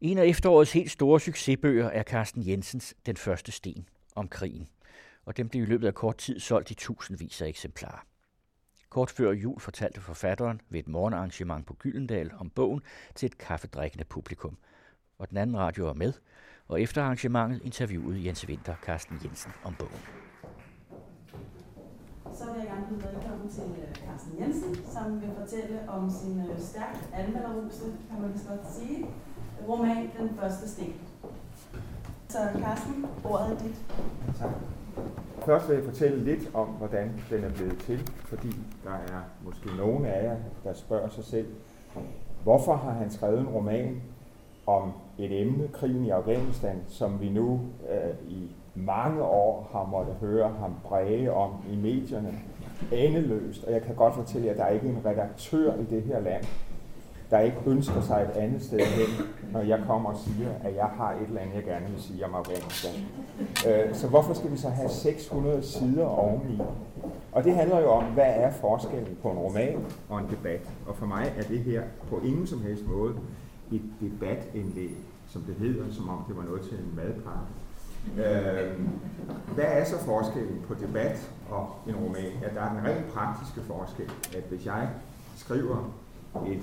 En 0.00 0.18
af 0.18 0.24
efterårets 0.24 0.72
helt 0.72 0.90
store 0.90 1.20
succesbøger 1.20 1.88
er 1.88 2.02
Carsten 2.02 2.48
Jensens 2.48 2.94
Den 3.06 3.16
første 3.16 3.52
sten 3.52 3.88
om 4.14 4.28
krigen, 4.28 4.68
og 5.24 5.36
den 5.36 5.48
blev 5.48 5.62
i 5.62 5.66
løbet 5.66 5.86
af 5.86 5.94
kort 5.94 6.16
tid 6.16 6.40
solgt 6.40 6.70
i 6.70 6.74
tusindvis 6.74 7.42
af 7.42 7.48
eksemplarer. 7.48 8.06
Kort 8.88 9.10
før 9.10 9.32
jul 9.32 9.60
fortalte 9.60 10.00
forfatteren 10.00 10.60
ved 10.68 10.80
et 10.80 10.88
morgenarrangement 10.88 11.66
på 11.66 11.74
Gyldendal 11.74 12.30
om 12.38 12.50
bogen 12.50 12.82
til 13.14 13.26
et 13.26 13.38
kaffedrikkende 13.38 14.04
publikum. 14.04 14.56
Og 15.18 15.30
den 15.30 15.36
anden 15.36 15.58
radio 15.58 15.84
var 15.84 15.94
med, 15.94 16.12
og 16.68 16.80
efter 16.80 17.02
arrangementet 17.02 17.62
interviewede 17.64 18.26
Jens 18.26 18.48
Winter 18.48 18.74
Carsten 18.82 19.20
Jensen 19.24 19.52
om 19.64 19.74
bogen. 19.74 20.00
Så 22.34 22.44
vil 22.52 22.58
jeg 22.58 22.66
gerne 22.66 22.86
byde 22.88 23.08
velkommen 23.12 23.48
til 23.50 23.62
øh, 23.62 23.94
Carsten 23.94 24.40
Jensen, 24.40 24.74
som 24.92 25.20
vil 25.20 25.30
fortælle 25.38 25.88
om 25.88 26.10
sin 26.10 26.40
øh, 26.40 26.60
stærkt 26.60 27.08
anmelderruse, 27.12 27.84
kan 28.10 28.20
man 28.20 28.32
vist 28.32 28.48
godt 28.48 28.72
sige, 28.76 29.06
roman 29.68 30.10
Den 30.18 30.30
første 30.40 30.68
sten. 30.68 30.94
Så 32.28 32.38
Carsten, 32.62 33.06
ordet 33.24 33.46
er 33.46 33.58
dit. 33.58 33.76
Tak. 34.38 34.50
Først 35.44 35.68
vil 35.68 35.74
jeg 35.74 35.84
fortælle 35.84 36.24
lidt 36.24 36.50
om, 36.54 36.66
hvordan 36.66 37.20
den 37.30 37.44
er 37.44 37.50
blevet 37.50 37.78
til, 37.78 38.10
fordi 38.24 38.48
der 38.84 38.90
er 38.90 39.20
måske 39.44 39.76
nogen 39.76 40.04
af 40.04 40.24
jer, 40.24 40.36
der 40.64 40.74
spørger 40.74 41.08
sig 41.08 41.24
selv, 41.24 41.46
hvorfor 42.42 42.76
har 42.76 42.90
han 42.90 43.10
skrevet 43.10 43.40
en 43.40 43.48
roman 43.48 44.02
om 44.66 44.92
et 45.18 45.40
emne, 45.40 45.68
krigen 45.68 46.04
i 46.04 46.10
Afghanistan, 46.10 46.82
som 46.88 47.20
vi 47.20 47.30
nu 47.30 47.60
øh, 47.90 48.30
i 48.30 48.56
mange 48.74 49.22
år 49.22 49.68
har 49.72 49.86
måttet 49.90 50.14
høre 50.20 50.48
ham 50.60 50.74
bræge 50.84 51.32
om 51.32 51.50
i 51.72 51.76
medierne 51.76 52.34
endeløst. 52.92 53.64
Og 53.64 53.72
jeg 53.72 53.82
kan 53.82 53.94
godt 53.94 54.14
fortælle 54.14 54.46
jer, 54.46 54.52
at 54.52 54.58
der 54.58 54.64
er 54.64 54.70
ikke 54.70 54.88
en 54.88 55.00
redaktør 55.04 55.74
i 55.74 55.84
det 55.84 56.02
her 56.02 56.20
land, 56.20 56.44
der 57.34 57.40
ikke 57.40 57.56
ønsker 57.66 58.00
sig 58.00 58.28
et 58.30 58.40
andet 58.40 58.62
sted 58.62 58.80
hen, 58.80 59.26
når 59.52 59.60
jeg 59.60 59.80
kommer 59.86 60.10
og 60.10 60.16
siger, 60.18 60.48
at 60.64 60.76
jeg 60.76 60.84
har 60.96 61.12
et 61.12 61.26
eller 61.28 61.40
andet, 61.40 61.54
jeg 61.54 61.64
gerne 61.64 61.86
vil 61.90 62.02
sige 62.02 62.24
om 62.24 62.34
Afghanistan. 62.34 62.92
Øh, 63.68 63.94
så 63.94 64.08
hvorfor 64.08 64.34
skal 64.34 64.52
vi 64.52 64.56
så 64.56 64.68
have 64.68 64.88
600 64.88 65.62
sider 65.62 66.04
oveni? 66.04 66.60
Og 67.32 67.44
det 67.44 67.54
handler 67.54 67.80
jo 67.80 67.90
om, 67.90 68.04
hvad 68.04 68.32
er 68.36 68.50
forskellen 68.52 69.18
på 69.22 69.30
en 69.30 69.38
roman 69.38 69.84
og 70.08 70.18
en 70.18 70.26
debat? 70.30 70.70
Og 70.86 70.96
for 70.96 71.06
mig 71.06 71.32
er 71.38 71.42
det 71.42 71.58
her 71.58 71.82
på 72.08 72.20
ingen 72.24 72.46
som 72.46 72.62
helst 72.62 72.86
måde 72.86 73.14
et 73.72 73.82
debatindlæg, 74.00 74.96
som 75.28 75.42
det 75.42 75.54
hedder, 75.54 75.84
som 75.92 76.08
om 76.08 76.24
det 76.28 76.36
var 76.36 76.44
noget 76.44 76.62
til 76.62 76.72
en 76.72 76.92
madpakke. 76.96 77.46
Øh, 78.16 78.80
hvad 79.54 79.64
er 79.64 79.84
så 79.84 79.98
forskellen 79.98 80.60
på 80.68 80.74
debat 80.74 81.30
og 81.50 81.70
en 81.88 81.96
roman? 81.96 82.32
Ja, 82.42 82.48
der 82.54 82.60
er 82.60 82.74
den 82.74 82.84
rent 82.84 83.12
praktiske 83.12 83.60
forskel, 83.60 84.10
at 84.36 84.44
hvis 84.48 84.66
jeg 84.66 84.88
skriver 85.36 85.90
et 86.46 86.62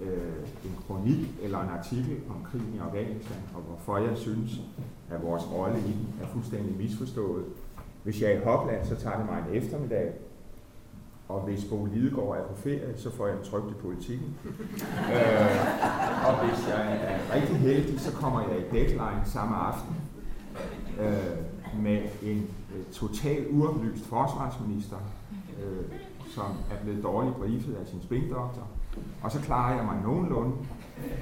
øh, 0.00 0.48
en 0.64 0.76
kronik 0.86 1.28
eller 1.42 1.58
en 1.58 1.68
artikel 1.68 2.16
om 2.30 2.36
krigen 2.50 2.72
i 2.74 2.78
Afghanistan, 2.78 3.36
og 3.54 3.60
hvorfor 3.60 3.98
jeg 3.98 4.16
synes, 4.16 4.60
at 5.10 5.22
vores 5.22 5.42
rolle 5.52 5.78
i 5.78 5.92
den 5.92 6.14
er 6.22 6.26
fuldstændig 6.26 6.76
misforstået. 6.76 7.44
Hvis 8.02 8.22
jeg 8.22 8.32
er 8.32 8.40
i 8.40 8.44
Hopland, 8.44 8.86
så 8.86 8.96
tager 8.96 9.16
det 9.16 9.26
mig 9.26 9.44
en 9.48 9.62
eftermiddag, 9.62 10.12
og 11.28 11.40
hvis 11.40 11.64
Bo 11.64 11.84
Lidegaard 11.84 12.36
er 12.36 12.46
på 12.46 12.54
ferie, 12.54 12.94
så 12.96 13.10
får 13.10 13.26
jeg 13.26 13.36
en 13.36 13.44
trygt 13.44 13.70
i 13.70 13.74
politikken. 13.74 14.36
øh, 15.14 16.26
og 16.26 16.44
hvis 16.44 16.68
jeg 16.68 16.98
er 17.02 17.34
rigtig 17.34 17.56
heldig, 17.56 18.00
så 18.00 18.12
kommer 18.12 18.40
jeg 18.40 18.58
i 18.58 18.70
deadline 18.72 19.22
samme 19.24 19.56
aften 19.56 19.96
øh, 21.00 21.82
med 21.82 22.02
en 22.22 22.50
øh, 22.76 22.84
totalt 22.92 23.46
uoplyst 23.50 24.04
forsvarsminister, 24.04 24.96
øh, 25.62 25.98
som 26.34 26.46
er 26.70 26.82
blevet 26.82 27.02
dårligt 27.02 27.36
briefet 27.36 27.74
af 27.74 27.86
sin 27.86 28.02
spindoktor, 28.02 28.66
og 29.22 29.32
så 29.32 29.40
klarer 29.40 29.76
jeg 29.76 29.84
mig 29.84 29.96
nogenlunde. 30.02 30.52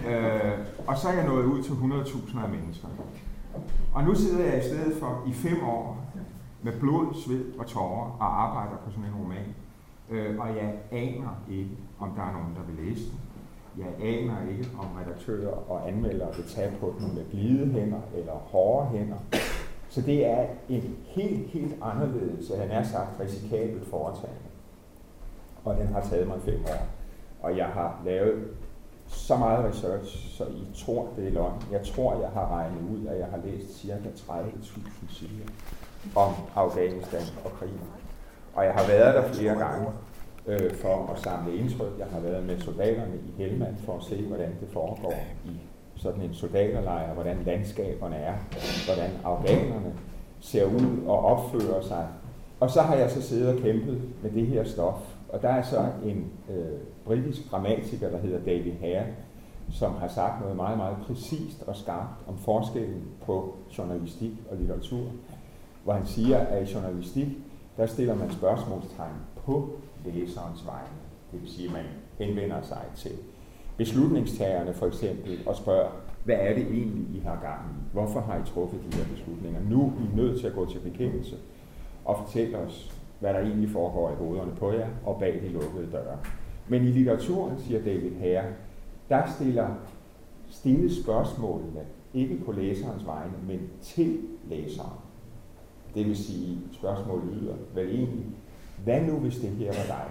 Øh, 0.08 0.52
og 0.86 0.98
så 0.98 1.08
er 1.08 1.12
jeg 1.12 1.26
nået 1.26 1.44
ud 1.44 1.62
til 1.62 1.70
100.000 1.72 2.44
af 2.44 2.48
mennesker. 2.48 2.88
Og 3.94 4.04
nu 4.04 4.14
sidder 4.14 4.44
jeg 4.44 4.58
i 4.58 4.68
stedet 4.68 4.96
for 5.00 5.22
i 5.26 5.32
fem 5.32 5.64
år 5.64 6.06
med 6.62 6.72
blod, 6.80 7.14
sved 7.24 7.58
og 7.58 7.66
tårer 7.66 8.16
og 8.20 8.42
arbejder 8.42 8.76
på 8.84 8.90
sådan 8.90 9.04
en 9.04 9.14
roman. 9.14 9.54
Øh, 10.10 10.38
og 10.40 10.48
jeg 10.48 10.74
aner 10.90 11.42
ikke, 11.50 11.76
om 11.98 12.10
der 12.16 12.22
er 12.22 12.32
nogen, 12.32 12.54
der 12.54 12.62
vil 12.62 12.84
læse 12.84 13.10
den. 13.10 13.20
Jeg 13.78 14.08
aner 14.08 14.36
ikke, 14.50 14.68
om 14.78 14.86
redaktører 15.00 15.70
og 15.70 15.88
anmeldere 15.88 16.36
vil 16.36 16.44
tage 16.44 16.72
på 16.80 16.94
den 16.98 17.14
med 17.14 17.24
blide 17.24 17.72
hænder 17.72 18.00
eller 18.14 18.32
hårde 18.32 18.88
hænder. 18.88 19.16
Så 19.88 20.00
det 20.00 20.26
er 20.26 20.46
en 20.68 20.96
helt, 21.04 21.46
helt 21.46 21.74
anderledes, 21.82 22.52
han 22.58 22.70
er 22.70 22.82
sagt, 22.82 23.20
risikabelt 23.20 23.90
foretagende. 23.90 24.48
Og 25.64 25.76
den 25.76 25.86
har 25.86 26.00
taget 26.00 26.28
mig 26.28 26.40
fem 26.44 26.60
år. 26.64 26.86
Og 27.42 27.56
jeg 27.56 27.66
har 27.66 28.02
lavet 28.04 28.44
så 29.06 29.36
meget 29.36 29.64
research, 29.64 30.36
så 30.36 30.44
I 30.44 30.84
tror, 30.84 31.08
det 31.16 31.26
er 31.26 31.30
løgn. 31.30 31.62
Jeg 31.72 31.82
tror, 31.82 32.20
jeg 32.20 32.30
har 32.30 32.48
regnet 32.56 32.80
ud, 32.92 33.06
at 33.06 33.18
jeg 33.18 33.26
har 33.26 33.40
læst 33.44 33.80
ca. 33.80 33.92
30.000 34.32 35.14
sider 35.14 35.44
om 36.16 36.32
Afghanistan 36.54 37.22
og 37.44 37.50
krigen. 37.50 37.80
Og 38.54 38.64
jeg 38.64 38.72
har 38.74 38.86
været 38.86 39.14
der 39.14 39.22
flere 39.22 39.54
gange 39.54 39.88
øh, 40.46 40.74
for 40.74 41.12
at 41.14 41.18
samle 41.18 41.56
indtryk. 41.56 41.98
Jeg 41.98 42.06
har 42.12 42.20
været 42.20 42.46
med 42.46 42.60
soldaterne 42.60 43.14
i 43.14 43.42
Helmand 43.42 43.76
for 43.76 43.96
at 43.96 44.02
se, 44.02 44.26
hvordan 44.26 44.50
det 44.60 44.68
foregår 44.72 45.14
i 45.44 45.60
sådan 45.96 46.22
en 46.22 46.34
soldaterlejr, 46.34 47.14
hvordan 47.14 47.42
landskaberne 47.46 48.16
er, 48.16 48.34
hvordan 48.86 49.10
afghanerne 49.24 49.92
ser 50.40 50.64
ud 50.64 51.06
og 51.06 51.24
opfører 51.24 51.82
sig. 51.82 52.06
Og 52.60 52.70
så 52.70 52.80
har 52.80 52.94
jeg 52.94 53.10
så 53.10 53.22
siddet 53.22 53.54
og 53.54 53.62
kæmpet 53.62 54.02
med 54.22 54.30
det 54.30 54.46
her 54.46 54.64
stof. 54.64 55.14
Og 55.28 55.42
der 55.42 55.48
er 55.48 55.62
så 55.62 55.86
en 56.04 56.32
øh, 56.50 56.78
britisk 57.04 57.50
dramatiker, 57.50 58.10
der 58.10 58.18
hedder 58.18 58.38
David 58.38 58.72
Hare, 58.72 59.06
som 59.70 59.94
har 59.94 60.08
sagt 60.08 60.40
noget 60.40 60.56
meget, 60.56 60.78
meget 60.78 60.96
præcist 61.06 61.62
og 61.66 61.76
skarpt 61.76 62.28
om 62.28 62.38
forskellen 62.38 63.02
på 63.26 63.56
journalistik 63.78 64.32
og 64.50 64.56
litteratur, 64.56 65.06
hvor 65.84 65.92
han 65.92 66.06
siger, 66.06 66.38
at 66.38 66.68
i 66.68 66.72
journalistik, 66.74 67.28
der 67.76 67.86
stiller 67.86 68.14
man 68.14 68.30
spørgsmålstegn 68.30 69.16
på 69.36 69.70
læserens 70.04 70.66
vegne. 70.66 70.96
Det 71.32 71.42
vil 71.42 71.50
sige, 71.50 71.68
at 71.68 71.72
man 71.72 71.84
henvender 72.18 72.62
sig 72.62 72.82
til 72.96 73.12
beslutningstagerne 73.76 74.74
for 74.74 74.86
eksempel 74.86 75.38
og 75.46 75.56
spørger, 75.56 75.90
hvad 76.24 76.36
er 76.38 76.54
det 76.54 76.62
egentlig, 76.62 77.16
I 77.16 77.18
har 77.18 77.38
gang 77.42 77.60
i? 77.70 77.92
Hvorfor 77.92 78.20
har 78.20 78.36
I 78.36 78.46
truffet 78.46 78.80
de 78.90 78.96
her 78.96 79.04
beslutninger? 79.04 79.60
Nu 79.70 79.82
er 79.82 80.12
I 80.12 80.16
nødt 80.16 80.40
til 80.40 80.46
at 80.46 80.54
gå 80.54 80.66
til 80.66 80.78
bekendelse 80.78 81.36
og 82.04 82.18
fortælle 82.24 82.58
os, 82.58 82.92
hvad 83.20 83.34
der 83.34 83.40
egentlig 83.40 83.70
foregår 83.70 84.10
i 84.10 84.14
hovederne 84.14 84.52
på 84.58 84.72
jer 84.72 84.88
og 85.04 85.18
bag 85.18 85.40
de 85.42 85.48
lukkede 85.48 85.92
døre. 85.92 86.18
Men 86.68 86.82
i 86.82 86.86
litteraturen, 86.86 87.58
siger 87.58 87.84
David 87.84 88.10
Herre, 88.10 88.44
der 89.08 89.22
stiller 89.36 89.68
stilles 90.50 90.96
spørgsmålene 91.02 91.80
ikke 92.14 92.38
på 92.44 92.52
læserens 92.52 93.06
vegne, 93.06 93.32
men 93.46 93.60
til 93.82 94.18
læseren. 94.48 94.98
Det 95.94 96.06
vil 96.06 96.16
sige, 96.16 96.58
spørgsmålet 96.72 97.24
lyder 97.40 97.54
vel 97.74 97.88
egentlig, 97.88 98.26
hvad 98.84 99.00
nu 99.00 99.12
hvis 99.12 99.38
det 99.38 99.50
her 99.50 99.66
var 99.66 99.96
dig? 99.96 100.06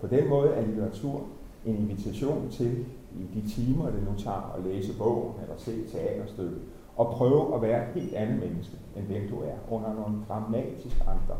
På 0.00 0.06
den 0.06 0.28
måde 0.28 0.50
er 0.50 0.66
litteratur 0.66 1.20
en 1.66 1.76
invitation 1.76 2.48
til 2.50 2.84
i 3.20 3.40
de 3.40 3.48
timer, 3.48 3.90
det 3.90 4.02
nu 4.02 4.18
tager 4.18 4.54
at 4.56 4.64
læse 4.64 4.98
bogen 4.98 5.32
eller 5.42 5.56
se 5.56 5.86
teaterstykket, 5.86 6.60
og 6.96 7.06
prøve 7.06 7.54
at 7.54 7.62
være 7.62 7.88
et 7.88 8.02
helt 8.02 8.14
andet 8.14 8.40
menneske, 8.40 8.76
end 8.96 9.08
den 9.08 9.28
du 9.28 9.36
er, 9.36 9.74
under 9.74 9.94
nogle 9.94 10.16
dramatisk 10.28 11.00
andre 11.00 11.36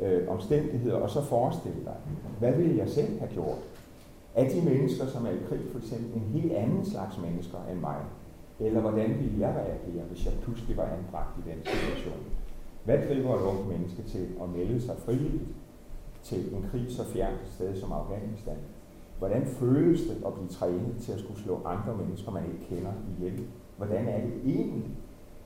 øh, 0.00 0.28
omstændigheder, 0.28 0.96
og 0.96 1.10
så 1.10 1.22
forestille 1.22 1.84
dig, 1.84 1.96
hvad 2.38 2.52
ville 2.52 2.76
jeg 2.76 2.88
selv 2.88 3.18
have 3.18 3.30
gjort? 3.32 3.58
Er 4.34 4.48
de 4.48 4.62
mennesker, 4.62 5.06
som 5.06 5.26
er 5.26 5.30
i 5.30 5.38
krig, 5.48 5.60
for 5.72 5.78
eksempel 5.78 6.14
en 6.14 6.28
helt 6.32 6.52
anden 6.52 6.84
slags 6.84 7.18
mennesker 7.18 7.58
end 7.72 7.80
mig? 7.80 8.00
Eller 8.60 8.80
hvordan 8.80 9.08
ville 9.20 9.40
jeg 9.40 9.54
reagere, 9.54 10.04
hvis 10.10 10.24
jeg 10.24 10.32
pludselig 10.42 10.76
var 10.76 10.84
anbragt 10.84 11.38
i 11.38 11.50
den 11.50 11.58
situation? 11.64 12.22
Hvad 12.84 12.98
driver 13.08 13.34
et 13.34 13.42
ungt 13.42 13.68
menneske 13.68 14.02
til 14.02 14.28
at 14.42 14.48
melde 14.48 14.80
sig 14.80 14.94
frivilligt 14.98 15.48
til 16.22 16.54
en 16.54 16.64
krig 16.70 16.86
så 16.88 17.04
fjernt 17.04 17.40
sted 17.54 17.80
som 17.80 17.92
Afghanistan? 17.92 18.56
Hvordan 19.18 19.46
føles 19.46 20.00
det 20.00 20.22
at 20.26 20.34
blive 20.34 20.48
trænet 20.48 20.96
til 21.00 21.12
at 21.12 21.20
skulle 21.20 21.40
slå 21.40 21.60
andre 21.64 21.96
mennesker, 21.96 22.30
man 22.30 22.44
ikke 22.46 22.74
kender 22.74 22.92
ihjel? 23.18 23.42
Hvordan 23.76 24.08
er 24.08 24.20
det 24.20 24.32
egentlig 24.44 24.84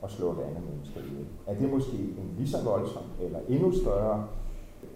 at 0.03 0.11
slå 0.11 0.31
et 0.31 0.39
andet 0.39 0.63
menneske 0.69 0.99
ihjel? 0.99 1.25
Er 1.47 1.55
det 1.55 1.73
måske 1.73 1.97
en 1.97 2.33
lige 2.37 2.49
så 2.49 2.63
voldsom 2.63 3.03
eller 3.21 3.39
endnu 3.47 3.71
større 3.71 4.27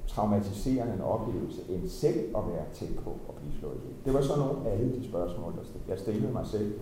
traumatiserende 0.08 0.94
en 0.94 1.02
oplevelse, 1.02 1.62
end 1.70 1.88
selv 1.88 2.20
at 2.38 2.44
være 2.48 2.66
tæt 2.74 2.96
på 3.04 3.10
at 3.30 3.36
blive 3.36 3.54
slået 3.60 3.76
ihjel? 3.76 3.96
Det 4.06 4.14
var 4.14 4.22
så 4.22 4.36
nogle 4.40 4.70
af 4.70 4.74
alle 4.74 4.96
de 4.96 5.08
spørgsmål, 5.08 5.54
jeg 5.88 6.00
stillede 6.00 6.34
mig 6.34 6.48
selv, 6.48 6.74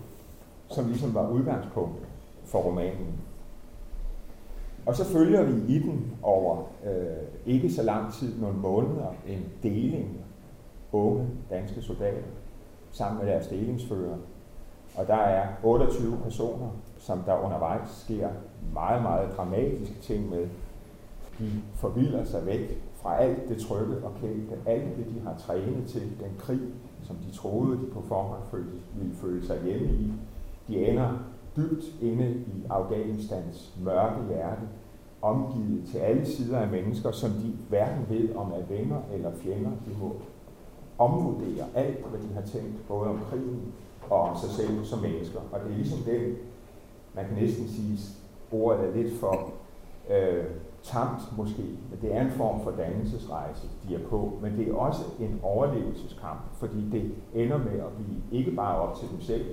som 0.68 0.86
ligesom 0.86 1.14
var 1.14 1.30
udgangspunkt 1.30 1.98
for 2.44 2.58
romanen. 2.58 3.20
Og 4.86 4.96
så 4.96 5.04
følger 5.04 5.42
vi 5.42 5.74
i 5.74 5.78
den 5.78 6.16
over 6.22 6.62
øh, 6.86 7.54
ikke 7.54 7.72
så 7.72 7.82
lang 7.82 8.12
tid, 8.12 8.40
nogle 8.40 8.58
måneder, 8.58 9.14
en 9.26 9.44
deling 9.62 10.24
unge 10.94 11.26
danske 11.50 11.82
soldater 11.82 12.22
sammen 12.92 13.24
med 13.24 13.32
deres 13.32 13.46
delingsfører. 13.46 14.16
Og 14.96 15.06
der 15.06 15.14
er 15.14 15.48
28 15.62 16.18
personer, 16.22 16.70
som 17.04 17.18
der 17.26 17.44
undervejs 17.44 17.88
sker 17.88 18.28
meget, 18.72 19.02
meget 19.02 19.36
dramatiske 19.36 20.00
ting 20.00 20.30
med. 20.30 20.48
De 21.38 21.50
forvilder 21.74 22.24
sig 22.24 22.46
væk 22.46 22.82
fra 22.94 23.16
alt 23.16 23.48
det 23.48 23.58
trygge 23.58 23.96
og 24.04 24.12
kendte, 24.20 24.56
alt 24.66 24.96
det, 24.96 25.06
de 25.14 25.20
har 25.20 25.36
trænet 25.38 25.86
til, 25.86 26.00
den 26.02 26.32
krig, 26.38 26.60
som 27.02 27.16
de 27.16 27.36
troede, 27.36 27.78
de 27.78 27.86
på 27.92 28.02
forhånd 28.02 28.42
følte, 28.50 28.72
ville 28.94 29.14
føle 29.14 29.46
sig 29.46 29.62
hjemme 29.64 29.86
i. 29.86 30.12
De 30.68 30.86
ender 30.86 31.10
dybt 31.56 31.84
inde 32.02 32.30
i 32.30 32.64
Afghanistans 32.70 33.74
mørke 33.84 34.26
hjerte, 34.28 34.62
omgivet 35.22 35.88
til 35.92 35.98
alle 35.98 36.26
sider 36.26 36.58
af 36.58 36.68
mennesker, 36.68 37.10
som 37.10 37.30
de 37.30 37.52
hverken 37.68 38.06
ved 38.08 38.34
om 38.34 38.52
er 38.52 38.76
venner 38.76 39.00
eller 39.12 39.30
fjender. 39.34 39.70
De 39.70 39.98
må 40.00 40.16
omvurdere 40.98 41.64
alt, 41.74 42.06
hvad 42.06 42.20
de 42.20 42.34
har 42.34 42.42
tænkt, 42.42 42.88
både 42.88 43.08
om 43.08 43.20
krigen 43.30 43.62
og 44.10 44.20
om 44.20 44.36
sig 44.36 44.50
selv 44.50 44.84
som 44.84 44.98
mennesker. 44.98 45.40
Og 45.52 45.60
det 45.60 45.72
er 45.72 45.76
ligesom 45.76 45.98
den, 45.98 46.36
man 47.14 47.24
kan 47.24 47.36
næsten 47.36 47.68
sige, 47.68 47.98
ordet 48.52 48.88
er 48.88 48.94
lidt 48.94 49.20
for 49.20 49.52
øh, 50.10 50.44
tamt 50.82 51.36
måske, 51.36 51.62
men 51.62 51.98
det 52.02 52.14
er 52.14 52.20
en 52.20 52.30
form 52.30 52.60
for 52.62 52.70
dannelsesrejse, 52.70 53.68
de 53.88 53.94
er 53.94 54.08
på, 54.08 54.38
men 54.42 54.58
det 54.58 54.68
er 54.68 54.74
også 54.74 55.02
en 55.20 55.40
overlevelseskamp, 55.42 56.40
fordi 56.58 56.90
det 56.92 57.14
ender 57.34 57.58
med 57.58 57.72
at 57.72 57.92
blive 57.96 58.40
ikke 58.40 58.50
bare 58.50 58.76
op 58.76 58.96
til 58.96 59.08
dem 59.12 59.20
selv, 59.20 59.44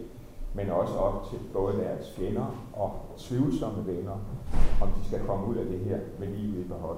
men 0.54 0.70
også 0.70 0.94
op 0.94 1.30
til 1.30 1.40
både 1.54 1.78
deres 1.78 2.14
fjender 2.18 2.46
og 2.74 2.92
tvivlsomme 3.18 3.88
venner, 3.88 4.18
om 4.82 4.88
de 4.88 5.08
skal 5.08 5.20
komme 5.28 5.48
ud 5.48 5.56
af 5.56 5.66
det 5.66 5.80
her 5.80 5.98
med 6.20 6.28
livet 6.28 6.66
i 6.66 6.68
behold. 6.68 6.98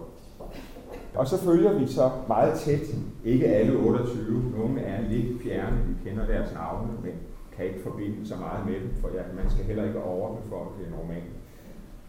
Og 1.15 1.27
så 1.27 1.37
følger 1.37 1.73
vi 1.79 1.87
så 1.87 2.11
meget 2.27 2.59
tæt, 2.59 2.95
ikke 3.25 3.47
alle 3.47 3.77
28, 3.77 4.43
nogle 4.57 4.81
er 4.81 5.01
lidt 5.09 5.41
fjerne, 5.43 5.77
vi 5.87 6.09
kender 6.09 6.25
deres 6.25 6.53
navne, 6.53 6.87
men 7.03 7.13
kan 7.55 7.65
ikke 7.65 7.79
forbinde 7.79 8.27
så 8.27 8.35
meget 8.35 8.65
med 8.65 8.79
dem, 8.79 8.93
for 9.01 9.09
ja, 9.13 9.23
man 9.35 9.49
skal 9.51 9.65
heller 9.65 9.85
ikke 9.85 10.03
overbefolke 10.03 10.87
en 10.87 10.95
roman. 10.95 11.23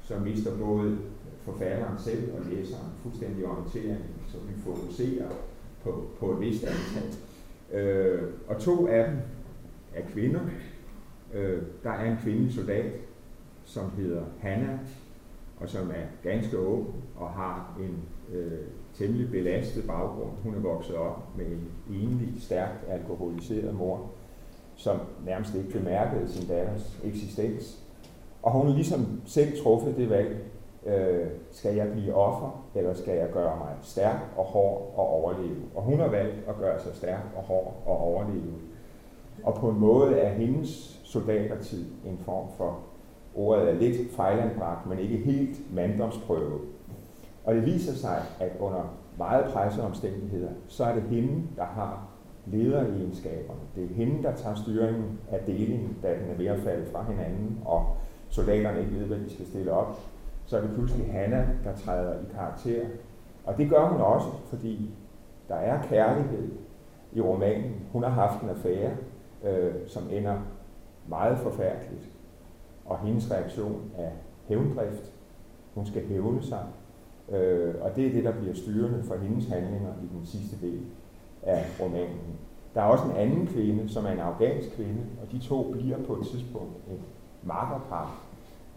Så 0.02 0.18
mister 0.18 0.58
både 0.58 0.98
forfatteren 1.42 1.98
selv 1.98 2.32
og 2.34 2.40
læseren 2.50 2.92
fuldstændig 3.02 3.46
orientering, 3.46 4.04
så 4.28 4.36
vi 4.38 4.60
fokuserer 4.60 5.28
på, 5.82 6.04
på 6.20 6.32
et 6.32 6.40
vist 6.40 6.64
antal. 6.64 7.18
Øh, 7.72 8.22
og 8.48 8.58
to 8.58 8.86
af 8.86 9.08
dem 9.08 9.16
er 9.94 10.02
kvinder. 10.12 10.40
Øh, 11.34 11.62
der 11.82 11.90
er 11.90 12.10
en 12.10 12.18
kvindelig 12.22 12.52
soldat, 12.52 12.92
som 13.64 13.90
hedder 13.90 14.22
Hanna, 14.40 14.78
og 15.60 15.68
som 15.68 15.90
er 15.90 16.30
ganske 16.30 16.58
ung 16.58 16.86
og 17.16 17.30
har 17.30 17.78
en 17.80 17.98
øh, 18.36 18.58
temmelig 18.94 19.30
belastet 19.30 19.86
baggrund. 19.86 20.30
Hun 20.42 20.54
er 20.54 20.60
vokset 20.60 20.96
op 20.96 21.36
med 21.36 21.46
en 21.46 21.70
enlig, 21.90 22.42
stærkt 22.42 22.84
alkoholiseret 22.88 23.74
mor, 23.74 24.10
som 24.76 25.00
nærmest 25.26 25.54
ikke 25.54 25.70
bemærkede 25.70 26.28
sin 26.28 26.48
datters 26.48 26.98
eksistens. 27.04 27.78
Og 28.42 28.52
hun 28.52 28.66
har 28.66 28.74
ligesom 28.74 29.20
selv 29.24 29.62
truffet 29.62 29.96
det 29.96 30.10
valg, 30.10 30.36
øh, 30.86 31.26
skal 31.50 31.74
jeg 31.74 31.92
blive 31.92 32.14
offer, 32.14 32.64
eller 32.74 32.94
skal 32.94 33.16
jeg 33.16 33.30
gøre 33.32 33.56
mig 33.56 33.74
stærk 33.82 34.16
og 34.36 34.44
hård 34.44 34.92
og 34.96 35.08
overleve? 35.08 35.62
Og 35.74 35.82
hun 35.82 36.00
har 36.00 36.08
valgt 36.08 36.48
at 36.48 36.56
gøre 36.58 36.80
sig 36.80 36.94
stærk 36.94 37.20
og 37.36 37.42
hård 37.42 37.82
og 37.86 38.00
overleve. 38.00 38.54
Og 39.44 39.54
på 39.54 39.68
en 39.68 39.80
måde 39.80 40.18
er 40.18 40.32
hendes 40.32 41.00
soldatertid 41.04 41.84
en 42.06 42.18
form 42.24 42.46
for, 42.56 42.78
ordet 43.34 43.68
er 43.68 43.74
lidt 43.74 44.12
fejlanbragt, 44.16 44.86
men 44.86 44.98
ikke 44.98 45.16
helt 45.16 45.74
manddomsprøve. 45.74 46.60
Og 47.44 47.54
det 47.54 47.66
viser 47.66 47.94
sig, 47.94 48.22
at 48.40 48.52
under 48.60 48.94
meget 49.18 49.52
presseomstændigheder, 49.52 50.50
så 50.68 50.84
er 50.84 50.94
det 50.94 51.02
hende, 51.02 51.42
der 51.56 51.64
har 51.64 52.08
lederegenskaber. 52.46 53.54
Det 53.74 53.84
er 53.84 53.94
hende, 53.94 54.22
der 54.22 54.36
tager 54.36 54.54
styringen 54.54 55.20
af 55.30 55.40
delingen, 55.46 55.96
da 56.02 56.08
den 56.08 56.30
er 56.30 56.36
ved 56.36 56.46
at 56.46 56.60
falde 56.60 56.86
fra 56.92 57.04
hinanden, 57.10 57.60
og 57.64 57.86
soldaterne 58.28 58.80
ikke 58.80 58.94
ved, 58.94 59.06
hvad 59.06 59.18
de 59.18 59.30
skal 59.30 59.46
stille 59.46 59.72
op 59.72 59.98
så 60.46 60.56
er 60.56 60.60
det 60.60 60.70
pludselig 60.74 61.12
Hanna, 61.12 61.48
der 61.64 61.76
træder 61.76 62.14
i 62.14 62.24
karakter. 62.34 62.84
Og 63.44 63.56
det 63.56 63.70
gør 63.70 63.88
hun 63.88 64.00
også, 64.00 64.28
fordi 64.46 64.90
der 65.48 65.54
er 65.54 65.82
kærlighed 65.82 66.48
i 67.12 67.20
romanen. 67.20 67.74
Hun 67.92 68.02
har 68.02 68.10
haft 68.10 68.42
en 68.42 68.48
affære, 68.48 68.90
øh, 69.44 69.74
som 69.86 70.02
ender 70.10 70.36
meget 71.08 71.38
forfærdeligt. 71.38 72.08
Og 72.84 72.98
hendes 72.98 73.30
reaktion 73.30 73.90
er 73.98 74.10
hævndrift. 74.48 75.12
Hun 75.74 75.86
skal 75.86 76.06
hævne 76.06 76.42
sig. 76.42 76.66
Øh, 77.28 77.74
og 77.80 77.96
det 77.96 78.06
er 78.06 78.12
det, 78.12 78.24
der 78.24 78.32
bliver 78.32 78.54
styrende 78.54 79.02
for 79.02 79.16
hendes 79.16 79.48
handlinger 79.48 79.92
i 80.02 80.16
den 80.16 80.26
sidste 80.26 80.66
del 80.66 80.80
af 81.46 81.64
romanen. 81.80 82.38
Der 82.74 82.80
er 82.80 82.84
også 82.84 83.04
en 83.04 83.16
anden 83.16 83.46
kvinde, 83.46 83.88
som 83.88 84.04
er 84.04 84.10
en 84.10 84.18
afghansk 84.18 84.76
kvinde, 84.76 85.00
og 85.22 85.32
de 85.32 85.38
to 85.38 85.72
bliver 85.72 85.96
på 86.06 86.12
et 86.12 86.26
tidspunkt 86.26 86.76
et 86.90 87.00
makkerpar, 87.42 88.24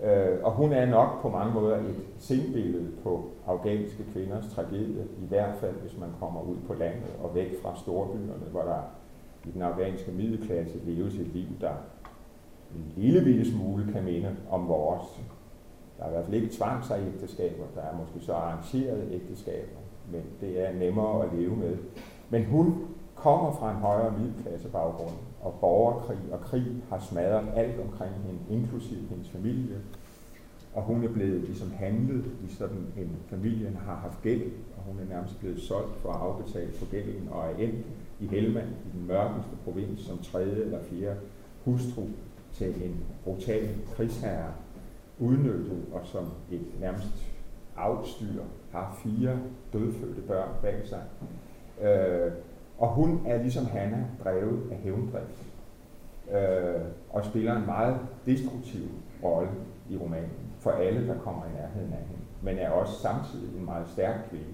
Øh, 0.03 0.43
og 0.43 0.51
hun 0.51 0.73
er 0.73 0.85
nok 0.85 1.21
på 1.21 1.29
mange 1.29 1.53
måder 1.53 1.77
et 1.77 1.95
sindbillede 2.17 2.91
på 3.03 3.29
afghanske 3.47 4.03
kvinders 4.13 4.53
tragedie, 4.55 5.03
i 5.03 5.25
hvert 5.27 5.55
fald 5.55 5.75
hvis 5.75 5.97
man 5.99 6.09
kommer 6.19 6.41
ud 6.41 6.55
på 6.67 6.73
landet 6.73 7.09
og 7.23 7.35
væk 7.35 7.61
fra 7.61 7.75
storbyerne, 7.75 8.33
hvor 8.51 8.61
der 8.61 8.81
i 9.45 9.51
den 9.51 9.61
afghanske 9.61 10.11
middelklasse 10.11 10.77
leves 10.85 11.13
et 11.13 11.27
liv, 11.27 11.47
der 11.61 11.71
en 12.75 12.93
lille 12.95 13.23
bitte 13.23 13.51
smule 13.51 13.91
kan 13.93 14.03
minde 14.03 14.35
om 14.49 14.67
vores. 14.67 15.21
Der 15.97 16.03
er 16.03 16.07
i 16.07 16.11
hvert 16.11 16.25
fald 16.25 16.35
ikke 16.35 16.55
tvangsægteskaber, 16.55 17.63
der 17.75 17.81
er 17.81 17.97
måske 17.97 18.25
så 18.25 18.33
arrangerede 18.33 19.07
ægteskaber, 19.11 19.79
men 20.11 20.21
det 20.41 20.67
er 20.67 20.73
nemmere 20.73 21.23
at 21.23 21.29
leve 21.33 21.55
med. 21.55 21.77
Men 22.29 22.45
hun 22.45 22.87
kommer 23.15 23.51
fra 23.51 23.71
en 23.71 23.77
højere 23.77 24.13
middelklassebaggrund, 24.19 25.15
og 25.41 25.53
borgerkrig 25.61 26.19
og 26.31 26.39
krig 26.39 26.65
har 26.89 26.99
smadret 26.99 27.47
alt 27.55 27.79
omkring 27.79 28.13
hende, 28.25 28.61
inklusive 28.61 29.07
hendes 29.09 29.29
familie. 29.29 29.77
Og 30.73 30.83
hun 30.83 31.03
er 31.03 31.09
blevet 31.09 31.41
ligesom 31.41 31.71
handlet 31.71 32.25
i 32.49 32.53
sådan 32.53 32.87
en 32.97 33.17
familie, 33.29 33.77
har 33.85 33.95
haft 33.95 34.21
gæld, 34.21 34.51
og 34.77 34.83
hun 34.83 34.99
er 34.99 35.15
nærmest 35.15 35.39
blevet 35.39 35.59
solgt 35.61 35.95
for 35.95 36.09
at 36.09 36.21
afbetale 36.21 36.71
på 36.79 36.85
gælden, 36.91 37.29
og 37.31 37.43
er 37.43 37.55
endt 37.57 37.85
i 38.19 38.27
Helmand, 38.27 38.67
i 38.67 38.97
den 38.97 39.07
mørkeste 39.07 39.51
provins, 39.63 40.01
som 40.01 40.17
tredje 40.17 40.61
eller 40.61 40.83
fjerde 40.83 41.19
hustru 41.65 42.03
til 42.53 42.67
en 42.67 43.05
brutal 43.23 43.69
krigsherre, 43.95 44.51
udnyttet 45.19 45.85
og 45.93 46.01
som 46.03 46.25
et 46.51 46.65
nærmest 46.79 47.25
afstyr 47.77 48.43
har 48.71 48.99
fire 49.03 49.39
dødfødte 49.73 50.21
børn 50.21 50.49
bag 50.61 50.87
sig. 50.87 51.01
Øh, 51.81 52.31
og 52.77 52.89
hun 52.89 53.21
er 53.27 53.37
ligesom 53.41 53.65
Hanna 53.65 54.05
drevet 54.23 54.71
af 54.71 54.77
hævndrift 54.77 55.43
øh, 56.31 56.81
og 57.09 57.25
spiller 57.25 57.55
en 57.55 57.65
meget 57.65 57.97
destruktiv 58.25 58.83
rolle 59.23 59.49
i 59.89 59.97
romanen 59.97 60.47
for 60.59 60.71
alle, 60.71 61.07
der 61.07 61.17
kommer 61.19 61.45
i 61.45 61.55
nærheden 61.55 61.93
af 61.93 61.99
hende, 61.99 62.23
men 62.41 62.57
er 62.57 62.69
også 62.69 62.93
samtidig 62.93 63.57
en 63.57 63.65
meget 63.65 63.89
stærk 63.89 64.15
kvinde. 64.29 64.53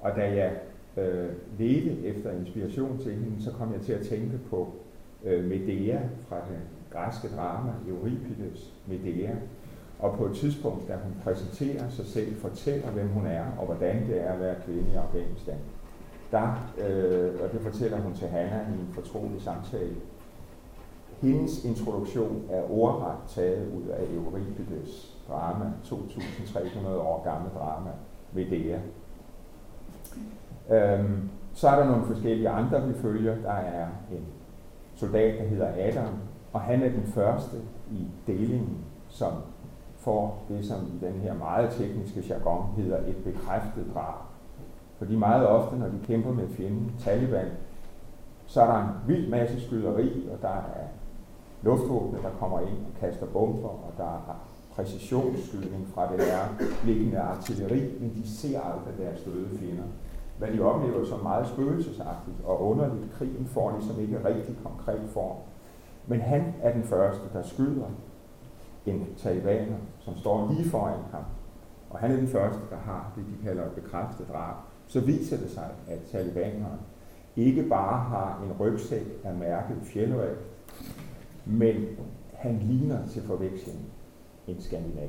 Og 0.00 0.10
da 0.16 0.22
jeg 0.22 0.52
øh, 0.96 1.30
ledte 1.58 2.06
efter 2.06 2.32
inspiration 2.32 2.98
til 2.98 3.14
hende, 3.14 3.42
så 3.44 3.52
kom 3.52 3.72
jeg 3.72 3.80
til 3.80 3.92
at 3.92 4.06
tænke 4.06 4.38
på 4.50 4.72
øh, 5.24 5.44
Medea 5.44 5.98
fra 6.28 6.36
den 6.36 6.60
græske 6.90 7.28
drama 7.36 7.72
Euripides 7.88 8.72
Medea. 8.86 9.34
Og 9.98 10.16
på 10.16 10.26
et 10.26 10.36
tidspunkt, 10.36 10.88
da 10.88 10.92
hun 11.04 11.14
præsenterer 11.24 11.90
sig 11.90 12.06
selv, 12.06 12.36
fortæller, 12.36 12.90
hvem 12.90 13.08
hun 13.08 13.26
er, 13.26 13.44
og 13.58 13.66
hvordan 13.66 14.06
det 14.06 14.20
er 14.20 14.32
at 14.32 14.40
være 14.40 14.54
kvinde 14.64 14.90
i 14.92 14.94
Afghanistan, 14.94 15.58
der, 16.30 16.72
øh, 16.78 17.32
og 17.44 17.52
det 17.52 17.60
fortæller 17.60 18.00
hun 18.00 18.14
til 18.14 18.28
Hanna 18.28 18.66
i 18.76 18.80
en 18.80 18.88
fortrolig 18.92 19.42
samtale, 19.42 19.96
hendes 21.20 21.64
introduktion 21.64 22.42
er 22.50 22.62
ordret 22.70 23.16
taget 23.28 23.72
ud 23.72 23.88
af 23.88 24.02
Euripides 24.14 25.18
drama, 25.28 25.72
2300 25.84 27.00
år 27.00 27.24
gammel 27.24 27.50
drama, 27.54 27.90
Medea. 28.32 28.78
Øhm, 30.70 31.30
så 31.54 31.68
er 31.68 31.78
der 31.78 31.86
nogle 31.86 32.06
forskellige 32.06 32.48
andre, 32.48 32.88
vi 32.88 32.94
følger. 32.94 33.36
Der 33.42 33.52
er 33.52 33.86
en 34.12 34.26
soldat, 34.96 35.38
der 35.38 35.44
hedder 35.44 35.72
Adam, 35.76 36.14
og 36.52 36.60
han 36.60 36.82
er 36.82 36.88
den 36.88 37.06
første 37.06 37.56
i 37.90 38.06
delingen, 38.26 38.78
som 39.08 39.32
får 39.96 40.44
det, 40.48 40.64
som 40.64 40.86
i 40.86 41.06
den 41.06 41.12
her 41.12 41.34
meget 41.34 41.70
tekniske 41.70 42.24
jargon 42.28 42.74
hedder 42.76 42.98
et 42.98 43.16
bekræftet 43.24 43.86
drab. 43.94 44.27
Fordi 44.98 45.16
meget 45.16 45.46
ofte, 45.46 45.76
når 45.76 45.86
de 45.86 45.98
kæmper 46.06 46.32
med 46.32 46.48
fjenden, 46.48 46.92
Taliban, 46.98 47.48
så 48.46 48.62
er 48.62 48.66
der 48.66 48.78
en 48.78 48.88
vild 49.06 49.28
masse 49.30 49.66
skyderi, 49.66 50.28
og 50.32 50.42
der 50.42 50.48
er 50.48 50.86
luftvåbne, 51.62 52.18
der 52.22 52.30
kommer 52.40 52.60
ind 52.60 52.68
og 52.68 53.00
kaster 53.00 53.26
bomber, 53.26 53.68
og 53.68 53.92
der 53.96 54.04
er 54.04 54.48
præcisionsskydning 54.74 55.88
fra 55.94 56.12
det 56.12 56.20
liggende 56.84 57.18
artilleri, 57.18 57.80
men 58.00 58.14
de 58.14 58.28
ser 58.28 58.60
aldrig 58.60 58.94
deres 58.98 59.20
døde 59.20 59.58
fjender. 59.58 59.84
Hvad 60.38 60.48
de 60.48 60.60
oplever 60.60 61.04
som 61.04 61.20
meget 61.22 61.46
spøgelsesagtigt 61.46 62.36
og 62.44 62.62
underligt. 62.62 63.12
Krigen 63.12 63.46
får 63.46 63.70
ligesom 63.78 64.00
ikke 64.00 64.24
rigtig 64.24 64.56
konkret 64.64 65.10
form. 65.10 65.36
Men 66.06 66.20
han 66.20 66.54
er 66.62 66.72
den 66.72 66.82
første, 66.84 67.22
der 67.32 67.42
skyder 67.42 67.86
en 68.86 69.06
talibaner, 69.16 69.76
som 69.98 70.16
står 70.16 70.52
lige 70.52 70.70
foran 70.70 71.00
ham. 71.12 71.22
Og 71.90 71.98
han 71.98 72.10
er 72.10 72.16
den 72.16 72.28
første, 72.28 72.60
der 72.70 72.76
har 72.76 73.12
det, 73.16 73.24
de 73.26 73.44
kalder 73.44 73.64
et 73.64 73.72
bekræftet 73.72 74.28
drab 74.28 74.54
så 74.88 75.00
viser 75.00 75.36
det 75.36 75.50
sig, 75.50 75.68
at 75.88 75.98
talibanerne 76.12 76.78
ikke 77.36 77.62
bare 77.62 78.04
har 78.04 78.42
en 78.44 78.52
rygsæk 78.60 79.06
af 79.24 79.34
mærket 79.34 79.76
fjeldræb, 79.82 80.36
men 81.46 81.86
han 82.32 82.58
ligner 82.58 83.06
til 83.06 83.22
forveksling 83.22 83.78
en 84.46 84.60
skandinav. 84.60 85.08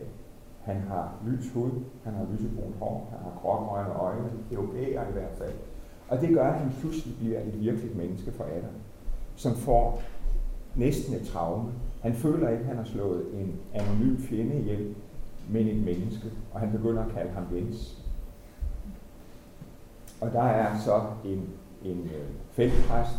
Han 0.62 0.82
har 0.82 1.14
lys 1.28 1.52
hud, 1.54 1.72
han 2.04 2.14
har 2.14 2.28
lysebrunt 2.34 2.76
hår, 2.80 3.08
han 3.12 3.20
har 3.24 3.40
grågrønne 3.42 3.94
øjne, 3.94 4.30
europæer 4.52 5.10
i 5.10 5.12
hvert 5.12 5.38
fald. 5.38 5.54
Og 6.10 6.22
det 6.22 6.30
gør, 6.30 6.48
at 6.48 6.60
han 6.60 6.72
pludselig 6.80 7.16
bliver 7.20 7.40
et 7.40 7.60
virkeligt 7.60 7.98
menneske 7.98 8.32
for 8.32 8.44
Adam, 8.44 8.76
som 9.36 9.56
får 9.56 10.02
næsten 10.76 11.16
et 11.16 11.28
traume 11.28 11.72
Han 12.02 12.14
føler 12.14 12.50
ikke, 12.50 12.62
at 12.62 12.68
han 12.68 12.78
har 12.78 12.84
slået 12.84 13.26
en 13.34 13.56
anonym 13.74 14.18
fjende 14.18 14.60
ihjel, 14.60 14.96
men 15.50 15.68
et 15.68 15.86
menneske, 15.86 16.28
og 16.54 16.60
han 16.60 16.72
begynder 16.72 17.06
at 17.06 17.12
kalde 17.12 17.32
ham 17.32 17.44
Jens. 17.56 17.99
Og 20.22 20.32
der 20.32 20.44
er 20.44 20.78
så 20.80 21.02
en, 21.26 21.50
en 21.84 22.04
øh, 22.04 22.28
feltpræst, 22.52 23.16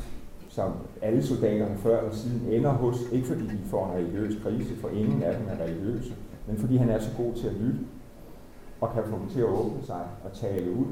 som 0.48 0.72
alle 1.02 1.22
soldaterne 1.22 1.76
før 1.76 1.98
eller 1.98 2.14
siden 2.14 2.52
ender 2.52 2.70
hos, 2.70 2.96
ikke 3.12 3.26
fordi 3.26 3.42
de 3.42 3.58
får 3.64 3.86
en 3.86 3.92
religiøs 3.92 4.42
krise, 4.42 4.76
for 4.76 4.88
ingen 4.88 5.22
af 5.22 5.36
dem 5.38 5.48
er 5.48 5.64
religiøse, 5.64 6.14
men 6.46 6.58
fordi 6.58 6.76
han 6.76 6.90
er 6.90 6.98
så 6.98 7.10
god 7.16 7.34
til 7.34 7.46
at 7.46 7.54
lytte, 7.54 7.78
og 8.80 8.92
kan 8.94 9.02
få 9.04 9.18
dem 9.18 9.28
til 9.28 9.40
at 9.40 9.46
åbne 9.46 9.82
sig 9.86 10.02
og 10.24 10.32
tale 10.32 10.70
ud. 10.70 10.86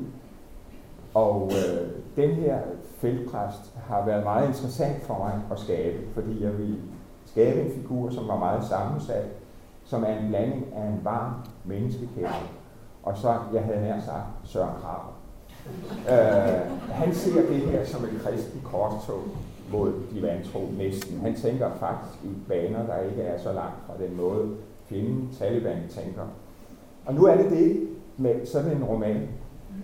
Og 1.14 1.50
øh, 1.50 1.88
den 2.16 2.30
her 2.30 2.58
feltpræst 2.98 3.76
har 3.76 4.04
været 4.06 4.24
meget 4.24 4.48
interessant 4.48 5.02
for 5.02 5.18
mig 5.18 5.40
at 5.50 5.58
skabe, 5.58 5.98
fordi 6.14 6.44
jeg 6.44 6.58
vil 6.58 6.78
skabe 7.24 7.62
en 7.62 7.82
figur, 7.82 8.10
som 8.10 8.28
var 8.28 8.38
meget 8.38 8.64
sammensat, 8.64 9.26
som 9.84 10.04
er 10.04 10.18
en 10.18 10.28
blanding 10.28 10.66
af 10.76 10.86
en 10.86 11.00
varm 11.04 11.32
menneskekærlighed, 11.64 12.48
og 13.02 13.16
så, 13.16 13.38
jeg 13.52 13.62
havde 13.62 13.80
nær 13.80 14.00
sagt, 14.00 14.26
Søren 14.44 14.80
Kraber. 14.80 15.17
Øh, 16.10 16.78
han 16.90 17.14
ser 17.14 17.46
det 17.46 17.56
her 17.56 17.84
som 17.84 18.04
et 18.04 18.20
kristen 18.24 18.60
korstog 18.64 19.22
mod 19.72 19.92
de 20.14 20.22
vantro 20.22 20.60
næsten. 20.78 21.20
Han 21.20 21.34
tænker 21.34 21.70
faktisk 21.80 22.24
i 22.24 22.28
baner, 22.48 22.86
der 22.86 23.02
ikke 23.10 23.22
er 23.22 23.38
så 23.38 23.52
langt 23.52 23.86
fra 23.86 24.04
den 24.04 24.16
måde, 24.16 24.48
fjenden 24.86 25.30
Taliban 25.38 25.82
tænker. 25.88 26.22
Og 27.06 27.14
nu 27.14 27.24
er 27.24 27.36
det 27.36 27.50
det 27.50 27.88
med 28.16 28.46
sådan 28.46 28.76
en 28.76 28.84
roman, 28.84 29.28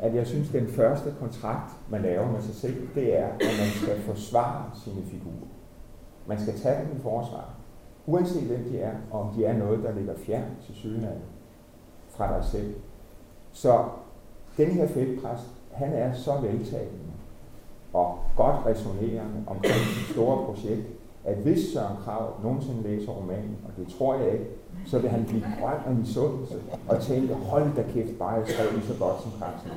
at 0.00 0.14
jeg 0.14 0.26
synes, 0.26 0.48
at 0.48 0.54
den 0.54 0.68
første 0.68 1.14
kontrakt, 1.20 1.72
man 1.90 2.02
laver 2.02 2.32
med 2.32 2.42
sig 2.42 2.54
selv, 2.54 2.88
det 2.94 3.18
er, 3.18 3.26
at 3.26 3.54
man 3.60 3.68
skal 3.82 4.00
forsvare 4.00 4.70
sine 4.84 5.02
figurer. 5.04 5.48
Man 6.26 6.40
skal 6.40 6.58
tage 6.58 6.80
dem 6.80 6.96
i 6.96 7.00
forsvar. 7.00 7.54
Uanset 8.06 8.42
hvem 8.42 8.64
de 8.64 8.78
er, 8.78 8.92
og 9.10 9.20
om 9.20 9.34
de 9.36 9.44
er 9.44 9.58
noget, 9.58 9.82
der 9.82 9.94
ligger 9.94 10.14
fjern 10.16 10.44
til 10.66 10.74
syden 10.74 11.04
af 11.04 11.16
fra 12.08 12.36
dig 12.36 12.44
selv. 12.44 12.74
Så 13.52 13.84
den 14.56 14.70
her 14.70 14.86
feltpræst, 14.86 15.46
han 15.74 15.92
er 15.92 16.12
så 16.12 16.32
veltalende 16.42 17.14
og 17.92 18.18
godt 18.36 18.56
resonerende 18.66 19.44
omkring 19.46 19.74
sit 19.74 20.14
store 20.14 20.44
projekt, 20.44 20.86
at 21.24 21.36
hvis 21.36 21.58
Søren 21.72 21.96
Krav 22.04 22.32
nogensinde 22.42 22.82
læser 22.82 23.12
romanen, 23.12 23.56
og 23.64 23.70
det 23.76 23.94
tror 23.98 24.14
jeg 24.14 24.32
ikke, 24.32 24.44
så 24.86 24.98
vil 24.98 25.10
han 25.10 25.24
blive 25.24 25.44
grøn 25.60 25.78
og 25.86 25.94
misundelse 25.94 26.54
og 26.88 27.00
tænke, 27.00 27.34
hold 27.34 27.74
da 27.76 27.82
kæft, 27.92 28.18
bare 28.18 28.30
jeg 28.30 28.48
skrev 28.48 28.72
lige 28.72 28.86
så 28.86 28.94
godt 28.98 29.22
som 29.22 29.32
Carsten 29.40 29.70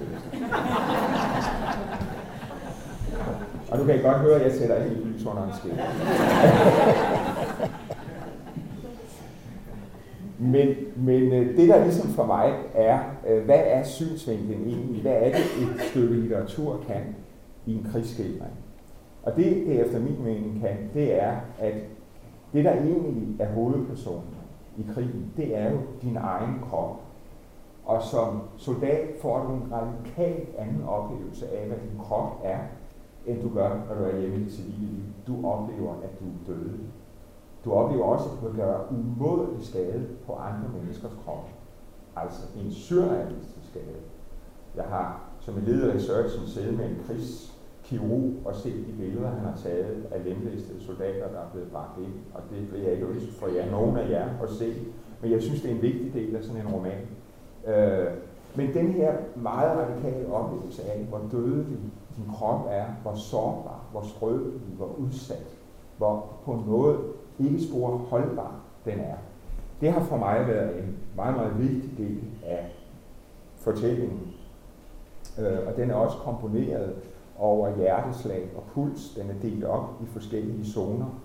Og 3.71 3.77
du 3.79 3.85
kan 3.85 3.99
I 3.99 4.01
godt 4.01 4.17
høre, 4.17 4.35
at 4.35 4.51
jeg 4.51 4.59
sætter 4.59 4.83
helt 4.83 5.05
lys 5.07 5.25
under 5.25 5.43
en 5.43 5.53
skæld. 5.59 5.77
Men, 10.39 10.75
men 10.95 11.21
øh, 11.21 11.57
det 11.57 11.69
der 11.69 11.83
ligesom 11.83 12.09
for 12.09 12.25
mig 12.25 12.53
er, 12.73 12.99
øh, 13.27 13.45
hvad 13.45 13.61
er 13.65 13.83
synsvinklen 13.83 14.67
egentlig? 14.67 15.01
Hvad 15.01 15.13
er 15.13 15.31
det, 15.31 15.39
et 15.61 15.81
stykke 15.89 16.15
litteratur 16.15 16.83
kan 16.87 17.15
i 17.65 17.73
en 17.73 17.87
krigsskildring? 17.91 18.53
Og 19.23 19.35
det, 19.35 19.45
det 19.45 19.85
efter 19.85 19.99
min 19.99 20.23
mening 20.23 20.61
kan, 20.61 20.77
det 20.93 21.23
er, 21.23 21.35
at 21.59 21.73
det 22.53 22.65
der 22.65 22.73
egentlig 22.73 23.41
er 23.41 23.53
hovedpersonen 23.53 24.35
i 24.77 24.85
krigen, 24.93 25.33
det 25.37 25.57
er 25.57 25.71
jo 25.71 25.77
din 26.01 26.17
egen 26.17 26.59
krop. 26.69 27.01
Og 27.85 28.01
som 28.01 28.41
soldat 28.57 29.07
får 29.21 29.43
du 29.43 29.53
en 29.53 29.71
radikalt 29.71 30.55
anden 30.57 30.83
oplevelse 30.83 31.49
af, 31.49 31.67
hvad 31.67 31.77
din 31.77 31.99
krop 31.99 32.41
er, 32.43 32.57
end 33.25 33.41
du 33.41 33.49
gør, 33.53 33.69
når 33.69 33.95
du 33.95 34.03
er 34.03 34.19
hjemme 34.19 34.37
i 34.37 34.43
det 34.43 34.51
civile 34.51 34.77
liv. 34.79 35.03
Du 35.27 35.47
oplever, 35.47 35.93
at 36.03 36.19
du 36.19 36.25
er 36.25 36.55
død. 36.55 36.69
Du 37.67 37.73
oplever 37.73 38.05
også, 38.05 38.25
at 38.25 38.31
du 38.31 38.47
kan 38.47 38.55
gøre 38.55 38.81
umådelig 38.91 39.65
skade 39.65 40.07
på 40.25 40.33
andre 40.33 40.69
menneskers 40.79 41.11
krop. 41.25 41.49
Altså 42.15 42.41
en 42.55 42.71
surrealistisk 42.71 43.69
skade. 43.69 44.01
Jeg 44.75 44.83
har 44.83 45.21
som 45.39 45.57
en 45.57 45.63
leder 45.63 45.91
af 45.91 45.95
researchen 45.95 46.47
siddet 46.47 46.77
med 46.77 46.85
en 46.85 46.97
krigskirurg 47.07 48.33
og 48.45 48.55
set 48.55 48.87
de 48.87 48.93
billeder, 48.97 49.29
han 49.29 49.45
har 49.45 49.57
taget 49.63 50.05
af 50.11 50.23
lemlæstede 50.23 50.83
soldater, 50.83 51.27
der 51.27 51.39
er 51.39 51.49
blevet 51.51 51.71
bragt 51.71 51.97
ind. 51.97 52.13
Og 52.33 52.41
det 52.51 52.71
vil 52.71 52.81
jeg 52.81 52.93
ikke 52.93 53.05
ønske 53.05 53.31
for 53.31 53.47
jer, 53.47 53.71
nogen 53.71 53.97
af 53.97 54.09
jer 54.09 54.29
at 54.43 54.49
se. 54.49 54.73
Men 55.21 55.31
jeg 55.31 55.41
synes, 55.41 55.61
det 55.61 55.71
er 55.71 55.75
en 55.75 55.81
vigtig 55.81 56.13
del 56.13 56.35
af 56.35 56.43
sådan 56.43 56.61
en 56.61 56.73
roman. 56.73 57.01
Øh, 57.67 58.07
men 58.55 58.73
den 58.73 58.87
her 58.87 59.13
meget 59.35 59.77
radikale 59.77 60.33
oplevelse 60.33 60.83
af, 60.83 61.05
hvor 61.09 61.21
dødelig 61.31 61.79
din 62.17 62.25
krop 62.33 62.67
er, 62.69 62.85
hvor 63.01 63.13
sårbar, 63.13 63.81
hvor 63.91 64.01
skrøbelig, 64.01 64.75
hvor 64.77 64.95
udsat, 64.97 65.57
hvor 65.97 66.25
på 66.45 66.51
en 66.51 66.63
måde 66.67 66.97
ikke 67.39 67.63
spor 67.63 67.97
holdbar 67.97 68.55
den 68.85 68.99
er. 68.99 69.15
Det 69.81 69.91
har 69.91 70.03
for 70.03 70.17
mig 70.17 70.47
været 70.47 70.83
en 70.83 70.97
meget, 71.15 71.35
meget 71.35 71.59
vigtig 71.59 71.97
del 71.97 72.19
af 72.45 72.71
fortællingen. 73.55 74.33
Øh, 75.39 75.67
og 75.67 75.75
den 75.75 75.89
er 75.91 75.95
også 75.95 76.17
komponeret 76.17 76.95
over 77.37 77.75
hjerteslag 77.75 78.49
og 78.55 78.63
puls. 78.73 79.13
Den 79.15 79.29
er 79.29 79.33
delt 79.41 79.63
op 79.63 79.89
i 80.03 80.05
forskellige 80.05 80.65
zoner. 80.65 81.21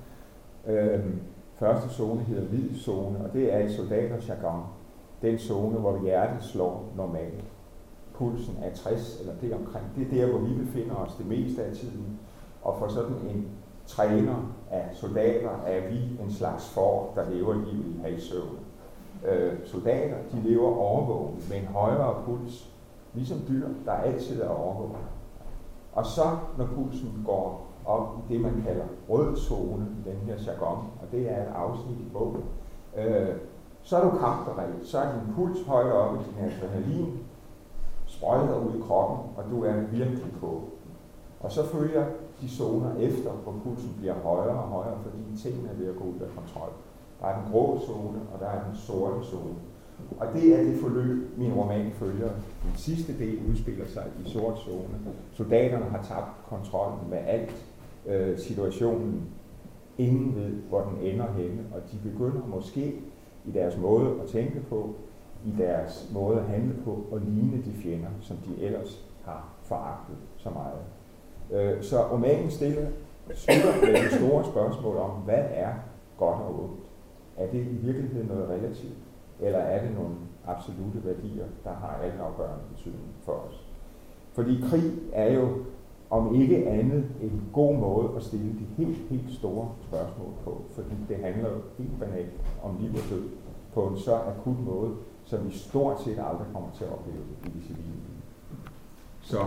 Øh, 0.66 1.00
første 1.54 1.88
zone 1.88 2.20
hedder 2.20 2.44
hvid 2.44 2.78
zone, 2.78 3.18
og 3.24 3.32
det 3.32 3.54
er 3.54 3.58
i 3.58 3.72
soldaterjargon. 3.72 4.62
Den 5.22 5.38
zone, 5.38 5.78
hvor 5.78 6.02
hjertet 6.02 6.44
slår 6.44 6.84
normalt. 6.96 7.44
Pulsen 8.14 8.56
er 8.62 8.74
60 8.74 9.20
eller 9.20 9.34
det 9.40 9.54
omkring. 9.54 9.84
Det 9.96 10.06
er 10.06 10.10
der, 10.10 10.30
hvor 10.30 10.48
vi 10.48 10.54
befinder 10.54 10.94
os 10.94 11.14
det 11.14 11.26
meste 11.26 11.64
af 11.64 11.72
tiden. 11.72 12.18
Og 12.62 12.78
for 12.78 12.88
sådan 12.88 13.16
en 13.34 13.48
træner 13.86 14.36
af 14.70 14.88
soldater 14.92 15.50
er 15.66 15.88
vi 15.88 16.24
en 16.24 16.32
slags 16.32 16.68
for, 16.68 17.10
der 17.14 17.30
lever 17.30 17.54
livet 17.54 17.96
i 17.96 18.00
halvsøvn. 18.02 18.58
Øh, 19.28 19.52
soldater, 19.66 20.16
de 20.32 20.40
lever 20.40 20.76
overvågen 20.76 21.42
med 21.48 21.56
en 21.56 21.66
højere 21.66 22.22
puls, 22.24 22.70
ligesom 23.14 23.38
dyr, 23.48 23.68
der 23.84 23.92
altid 23.92 24.42
er 24.42 24.48
overvågen. 24.48 24.96
Og 25.92 26.06
så, 26.06 26.36
når 26.58 26.66
pulsen 26.66 27.22
går 27.26 27.66
op 27.84 28.18
i 28.18 28.32
det, 28.32 28.40
man 28.40 28.62
kalder 28.66 28.84
rød 29.08 29.36
zone 29.36 29.86
i 30.00 30.10
den 30.10 30.16
her 30.16 30.34
jargon, 30.46 30.78
og 31.02 31.12
det 31.12 31.30
er 31.30 31.42
et 31.42 31.52
afsnit 31.54 31.98
i 31.98 32.10
bogen, 32.12 32.44
øh, 32.96 33.28
så 33.82 33.96
er 33.96 34.10
du 34.10 34.18
kampberedt, 34.18 34.86
så 34.86 34.98
er 34.98 35.12
din 35.12 35.34
puls 35.34 35.66
højere 35.66 35.92
op 35.92 36.14
i 36.14 36.18
din 36.18 36.44
adrenalin, 36.44 37.18
sprøjter 38.06 38.56
ud 38.56 38.78
i 38.78 38.82
kroppen, 38.86 39.18
og 39.36 39.44
du 39.50 39.64
er 39.64 39.72
virkelig 39.72 40.32
på. 40.40 40.62
Og 41.42 41.52
så 41.52 41.66
følger 41.66 42.04
de 42.40 42.48
zoner 42.48 42.96
efter, 42.96 43.30
hvor 43.30 43.54
pulsen 43.64 43.94
bliver 43.98 44.14
højere 44.14 44.62
og 44.62 44.68
højere, 44.68 44.98
fordi 45.02 45.42
tingene 45.42 45.68
er 45.68 45.74
ved 45.74 45.88
at 45.88 45.96
gå 45.96 46.04
ud 46.04 46.20
af 46.20 46.28
kontrol. 46.36 46.68
Der 47.20 47.26
er 47.26 47.42
den 47.42 47.52
grå 47.52 47.80
zone, 47.86 48.20
og 48.34 48.40
der 48.40 48.46
er 48.46 48.64
den 48.64 48.76
sorte 48.76 49.26
zone. 49.26 49.54
Og 50.20 50.26
det 50.34 50.60
er 50.60 50.64
det 50.64 50.80
forløb, 50.80 51.38
min 51.38 51.52
roman 51.52 51.90
følger. 51.92 52.28
Den 52.62 52.76
sidste 52.76 53.18
del 53.18 53.38
udspiller 53.50 53.86
sig 53.86 54.04
i 54.24 54.30
sort 54.30 54.58
zone. 54.58 54.98
Soldaterne 55.32 55.84
har 55.84 56.02
tabt 56.02 56.48
kontrollen 56.48 57.10
med 57.10 57.18
alt. 57.18 57.66
Øh, 58.06 58.38
situationen, 58.38 59.22
ingen 59.98 60.36
ved, 60.36 60.50
hvor 60.68 60.80
den 60.80 60.98
ender 61.12 61.32
henne, 61.32 61.62
og 61.74 61.80
de 61.92 62.10
begynder 62.10 62.46
måske 62.46 63.02
i 63.44 63.50
deres 63.50 63.78
måde 63.78 64.20
at 64.22 64.28
tænke 64.28 64.60
på, 64.60 64.94
i 65.44 65.50
deres 65.58 66.10
måde 66.14 66.38
at 66.38 66.44
handle 66.44 66.74
på, 66.84 67.06
og 67.10 67.20
ligne 67.20 67.62
de 67.64 67.72
fjender, 67.72 68.08
som 68.20 68.36
de 68.36 68.64
ellers 68.64 69.06
har 69.24 69.48
foragtet 69.62 70.16
så 70.36 70.50
meget. 70.50 70.78
Øh, 71.50 71.82
så 71.82 71.96
romanen 72.12 72.50
stiller 72.50 72.86
slutter 73.34 73.86
med 73.86 74.02
det 74.02 74.12
store 74.12 74.44
spørgsmål 74.44 74.96
om, 74.96 75.10
hvad 75.10 75.44
er 75.50 75.72
godt 76.18 76.40
og 76.40 76.62
ondt? 76.62 76.80
Er 77.36 77.50
det 77.50 77.60
i 77.60 77.76
virkeligheden 77.86 78.26
noget 78.26 78.48
relativt, 78.48 78.98
eller 79.40 79.58
er 79.58 79.82
det 79.86 79.94
nogle 79.94 80.14
absolute 80.46 81.04
værdier, 81.04 81.46
der 81.64 81.70
har 81.70 82.00
altafgørende 82.04 82.64
betydning 82.74 83.14
for 83.24 83.32
os? 83.32 83.66
Fordi 84.32 84.64
krig 84.70 84.92
er 85.12 85.32
jo 85.32 85.48
om 86.10 86.34
ikke 86.34 86.68
andet 86.68 87.04
en 87.22 87.42
god 87.52 87.76
måde 87.76 88.08
at 88.16 88.22
stille 88.22 88.52
de 88.52 88.64
helt, 88.76 88.98
helt 89.10 89.32
store 89.32 89.68
spørgsmål 89.88 90.28
på, 90.44 90.62
fordi 90.70 90.96
det 91.08 91.16
handler 91.16 91.50
jo 91.50 91.60
helt 91.78 92.00
banalt 92.00 92.32
om 92.62 92.76
liv 92.80 92.90
og 92.90 93.10
død 93.10 93.28
på 93.74 93.86
en 93.86 93.98
så 93.98 94.14
akut 94.14 94.58
måde, 94.64 94.90
som 95.24 95.46
vi 95.46 95.56
stort 95.56 96.00
set 96.00 96.18
aldrig 96.18 96.46
kommer 96.52 96.68
til 96.74 96.84
at 96.84 96.92
opleve 96.92 97.24
i 97.44 97.48
det 97.48 97.62
civile. 97.66 97.92
Så 99.20 99.38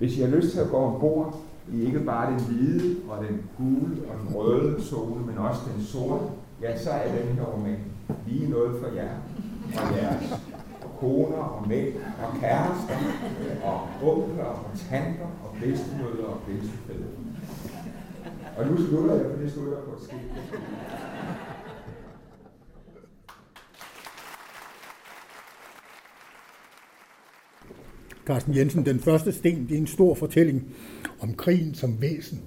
hvis 0.00 0.18
I 0.18 0.20
har 0.20 0.28
lyst 0.28 0.50
til 0.52 0.60
at 0.60 0.70
gå 0.70 0.76
ombord 0.76 1.36
i 1.72 1.84
ikke 1.86 2.00
bare 2.00 2.32
den 2.32 2.40
hvide 2.44 2.96
og 3.08 3.24
den 3.24 3.42
gule 3.56 3.96
og 4.08 4.14
den 4.20 4.36
røde 4.36 4.82
zone, 4.82 5.26
men 5.26 5.38
også 5.38 5.60
den 5.74 5.84
sorte, 5.84 6.24
ja, 6.62 6.78
så 6.78 6.90
er 6.90 7.08
den 7.18 7.36
her 7.36 7.44
roman 7.44 7.78
lige 8.26 8.50
noget 8.50 8.80
for 8.80 8.94
jer 8.94 9.14
og 9.76 9.96
jeres 9.96 10.40
koner 11.00 11.36
og 11.36 11.68
mænd 11.68 11.94
og 11.96 12.40
kærester 12.40 12.96
og 13.64 13.80
onkler 14.02 14.44
og 14.44 14.70
tanter 14.90 15.30
og 15.44 15.56
bedstemødre 15.60 16.24
og 16.24 16.38
bedstefædre. 16.46 17.10
Og 18.58 18.66
nu 18.66 18.86
slutter 18.86 19.14
jeg, 19.14 19.24
for 19.30 19.42
det 19.42 19.52
slutter 19.52 19.72
jeg 19.72 19.84
på 19.84 19.92
et 19.96 20.02
skilt. 20.02 20.32
Carsten 28.30 28.56
Jensen, 28.56 28.86
den 28.86 28.98
første 28.98 29.32
sten, 29.32 29.66
det 29.68 29.74
er 29.74 29.78
en 29.78 29.86
stor 29.86 30.14
fortælling 30.14 30.74
om 31.20 31.34
krigen 31.34 31.74
som 31.74 32.00
væsen. 32.00 32.42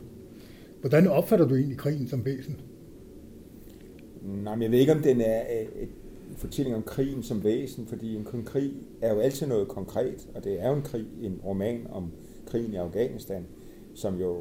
Hvordan 0.79 1.07
opfatter 1.07 1.47
du 1.47 1.55
egentlig 1.55 1.77
krigen 1.77 2.07
som 2.07 2.25
væsen? 2.25 2.61
Nej, 4.21 4.55
men 4.55 4.63
jeg 4.63 4.71
ved 4.71 4.79
ikke, 4.79 4.91
om 4.91 5.01
den 5.01 5.21
er 5.21 5.41
en 5.81 6.35
fortælling 6.37 6.75
om 6.75 6.83
krigen 6.83 7.23
som 7.23 7.43
væsen, 7.43 7.85
fordi 7.87 8.15
en 8.15 8.25
krig 8.45 8.71
er 9.01 9.13
jo 9.13 9.19
altid 9.19 9.47
noget 9.47 9.67
konkret, 9.67 10.27
og 10.35 10.43
det 10.43 10.61
er 10.61 10.69
jo 10.69 10.75
en 10.75 10.81
krig, 10.81 11.05
en 11.21 11.39
roman 11.45 11.87
om 11.91 12.11
krigen 12.45 12.73
i 12.73 12.75
Afghanistan, 12.75 13.45
som 13.93 14.19
jo 14.19 14.35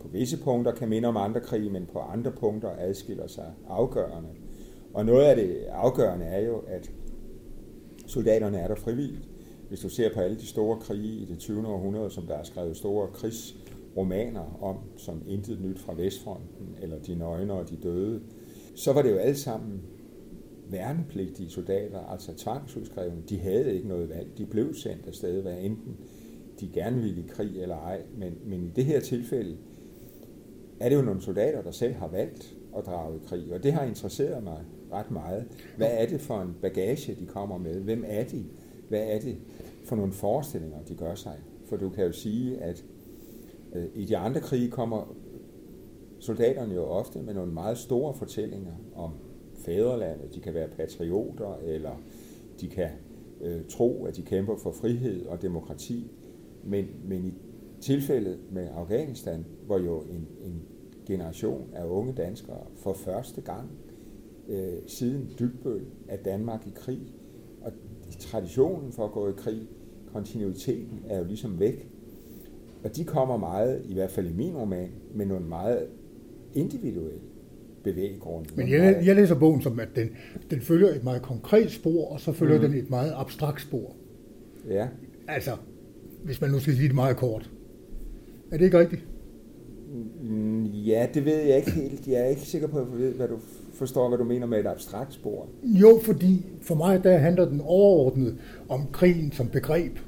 på 0.00 0.08
visse 0.08 0.38
punkter 0.38 0.72
kan 0.72 0.88
minde 0.88 1.08
om 1.08 1.16
andre 1.16 1.40
krige, 1.40 1.70
men 1.70 1.86
på 1.92 1.98
andre 1.98 2.30
punkter 2.30 2.70
adskiller 2.78 3.26
sig 3.26 3.52
afgørende. 3.68 4.28
Og 4.94 5.06
noget 5.06 5.24
af 5.24 5.36
det 5.36 5.56
afgørende 5.72 6.24
er 6.24 6.46
jo, 6.46 6.58
at 6.58 6.90
soldaterne 8.06 8.58
er 8.58 8.68
der 8.68 8.74
frivilligt. 8.74 9.28
Hvis 9.74 9.82
du 9.82 9.88
ser 9.88 10.14
på 10.14 10.20
alle 10.20 10.36
de 10.36 10.46
store 10.46 10.80
krige 10.80 11.20
i 11.20 11.24
det 11.24 11.38
20. 11.38 11.66
århundrede, 11.68 12.10
som 12.10 12.26
der 12.26 12.34
er 12.34 12.42
skrevet 12.42 12.76
store 12.76 13.08
krigsromaner 13.08 14.62
om, 14.62 14.76
som 14.96 15.22
Intet 15.26 15.60
Nyt 15.60 15.78
fra 15.78 15.94
Vestfronten, 15.94 16.76
eller 16.82 16.98
De 16.98 17.14
Nøgne 17.14 17.52
og 17.52 17.70
De 17.70 17.76
Døde, 17.76 18.20
så 18.74 18.92
var 18.92 19.02
det 19.02 19.10
jo 19.10 19.16
alle 19.16 19.36
sammen 19.36 19.82
værnepligtige 20.70 21.50
soldater, 21.50 22.00
altså 22.00 22.34
tvangsudskrevne. 22.36 23.22
De 23.28 23.38
havde 23.38 23.74
ikke 23.74 23.88
noget 23.88 24.08
valg. 24.08 24.38
De 24.38 24.46
blev 24.46 24.74
sendt 24.74 25.06
afsted, 25.06 25.42
hvad 25.42 25.56
enten 25.60 25.96
de 26.60 26.70
gerne 26.72 27.02
ville 27.02 27.20
i 27.20 27.26
krig 27.28 27.62
eller 27.62 27.76
ej. 27.76 28.02
Men, 28.16 28.34
men 28.44 28.64
i 28.64 28.70
det 28.76 28.84
her 28.84 29.00
tilfælde 29.00 29.56
er 30.80 30.88
det 30.88 30.96
jo 30.96 31.02
nogle 31.02 31.22
soldater, 31.22 31.62
der 31.62 31.70
selv 31.70 31.94
har 31.94 32.08
valgt 32.08 32.56
at 32.76 32.86
drage 32.86 33.16
i 33.16 33.20
krig. 33.26 33.52
Og 33.52 33.62
det 33.62 33.72
har 33.72 33.84
interesseret 33.84 34.44
mig 34.44 34.58
ret 34.92 35.10
meget. 35.10 35.44
Hvad 35.76 35.90
er 35.90 36.06
det 36.06 36.20
for 36.20 36.42
en 36.42 36.54
bagage, 36.62 37.14
de 37.14 37.26
kommer 37.26 37.58
med? 37.58 37.80
Hvem 37.80 38.04
er 38.06 38.24
de? 38.24 38.44
Hvad 38.88 39.02
er 39.06 39.20
det 39.20 39.36
for 39.84 39.96
nogle 39.96 40.12
forestillinger, 40.12 40.82
de 40.88 40.94
gør 40.94 41.14
sig? 41.14 41.38
For 41.66 41.76
du 41.76 41.90
kan 41.90 42.04
jo 42.04 42.12
sige, 42.12 42.58
at 42.58 42.84
øh, 43.72 43.86
i 43.94 44.04
de 44.04 44.16
andre 44.16 44.40
krige 44.40 44.70
kommer 44.70 45.14
soldaterne 46.18 46.74
jo 46.74 46.82
ofte 46.82 47.22
med 47.22 47.34
nogle 47.34 47.52
meget 47.52 47.78
store 47.78 48.14
fortællinger 48.14 48.72
om 48.94 49.10
fædrelandet. 49.54 50.34
De 50.34 50.40
kan 50.40 50.54
være 50.54 50.68
patrioter, 50.68 51.56
eller 51.64 52.00
de 52.60 52.68
kan 52.68 52.90
øh, 53.40 53.60
tro, 53.68 54.04
at 54.04 54.16
de 54.16 54.22
kæmper 54.22 54.56
for 54.56 54.72
frihed 54.72 55.26
og 55.26 55.42
demokrati. 55.42 56.10
Men, 56.64 56.86
men 57.04 57.24
i 57.24 57.34
tilfældet 57.80 58.38
med 58.50 58.68
Afghanistan, 58.74 59.46
hvor 59.66 59.78
jo 59.78 60.00
en, 60.00 60.28
en 60.42 60.62
generation 61.06 61.70
af 61.72 61.84
unge 61.86 62.12
danskere 62.12 62.66
for 62.76 62.92
første 62.92 63.40
gang 63.40 63.70
øh, 64.48 64.78
siden 64.86 65.30
Dybbøl 65.38 65.86
er 66.08 66.16
Danmark 66.16 66.66
i 66.66 66.72
krig, 66.74 67.14
traditionen 68.16 68.92
for 68.92 69.04
at 69.04 69.12
gå 69.12 69.28
i 69.28 69.32
krig, 69.36 69.68
kontinuiteten 70.12 71.00
er 71.08 71.18
jo 71.18 71.24
ligesom 71.24 71.60
væk. 71.60 71.88
Og 72.84 72.96
de 72.96 73.04
kommer 73.04 73.36
meget, 73.36 73.82
i 73.88 73.94
hvert 73.94 74.10
fald 74.10 74.30
i 74.30 74.32
min 74.32 74.56
roman, 74.56 74.90
med 75.14 75.26
nogle 75.26 75.46
meget 75.46 75.86
individuelle 76.54 77.20
bevæggrunde. 77.84 78.48
Men 78.56 78.70
jeg, 78.70 79.02
jeg 79.04 79.16
læser 79.16 79.34
bogen 79.34 79.62
som, 79.62 79.80
at 79.80 79.88
den, 79.96 80.10
den 80.50 80.60
følger 80.60 80.88
et 80.88 81.04
meget 81.04 81.22
konkret 81.22 81.70
spor, 81.70 82.08
og 82.08 82.20
så 82.20 82.32
følger 82.32 82.56
mm. 82.56 82.62
den 82.62 82.74
et 82.74 82.90
meget 82.90 83.12
abstrakt 83.16 83.62
spor. 83.62 83.96
Ja. 84.68 84.88
Altså, 85.28 85.50
hvis 86.24 86.40
man 86.40 86.50
nu 86.50 86.58
skal 86.58 86.74
sige 86.74 86.86
det 86.88 86.94
meget 86.94 87.16
kort. 87.16 87.50
Er 88.50 88.56
det 88.56 88.64
ikke 88.64 88.78
rigtigt? 88.78 89.06
Mm, 90.22 90.64
ja, 90.64 91.06
det 91.14 91.24
ved 91.24 91.38
jeg 91.38 91.56
ikke 91.56 91.70
helt. 91.70 92.08
Jeg 92.08 92.20
er 92.20 92.26
ikke 92.26 92.42
sikker 92.42 92.68
på, 92.68 92.78
at 92.78 92.86
jeg 92.90 92.98
ved, 92.98 93.12
hvad 93.12 93.28
du 93.28 93.38
forstår, 93.74 94.08
hvad 94.08 94.18
du 94.18 94.24
mener 94.24 94.46
med 94.46 94.60
et 94.60 94.66
abstrakt 94.66 95.14
spor. 95.14 95.48
Jo, 95.62 96.00
fordi 96.02 96.46
for 96.62 96.74
mig 96.74 97.04
der 97.04 97.18
handler 97.18 97.44
den 97.44 97.60
overordnet 97.64 98.36
om 98.68 98.80
krigen 98.92 99.32
som 99.32 99.48
begreb. 99.48 99.98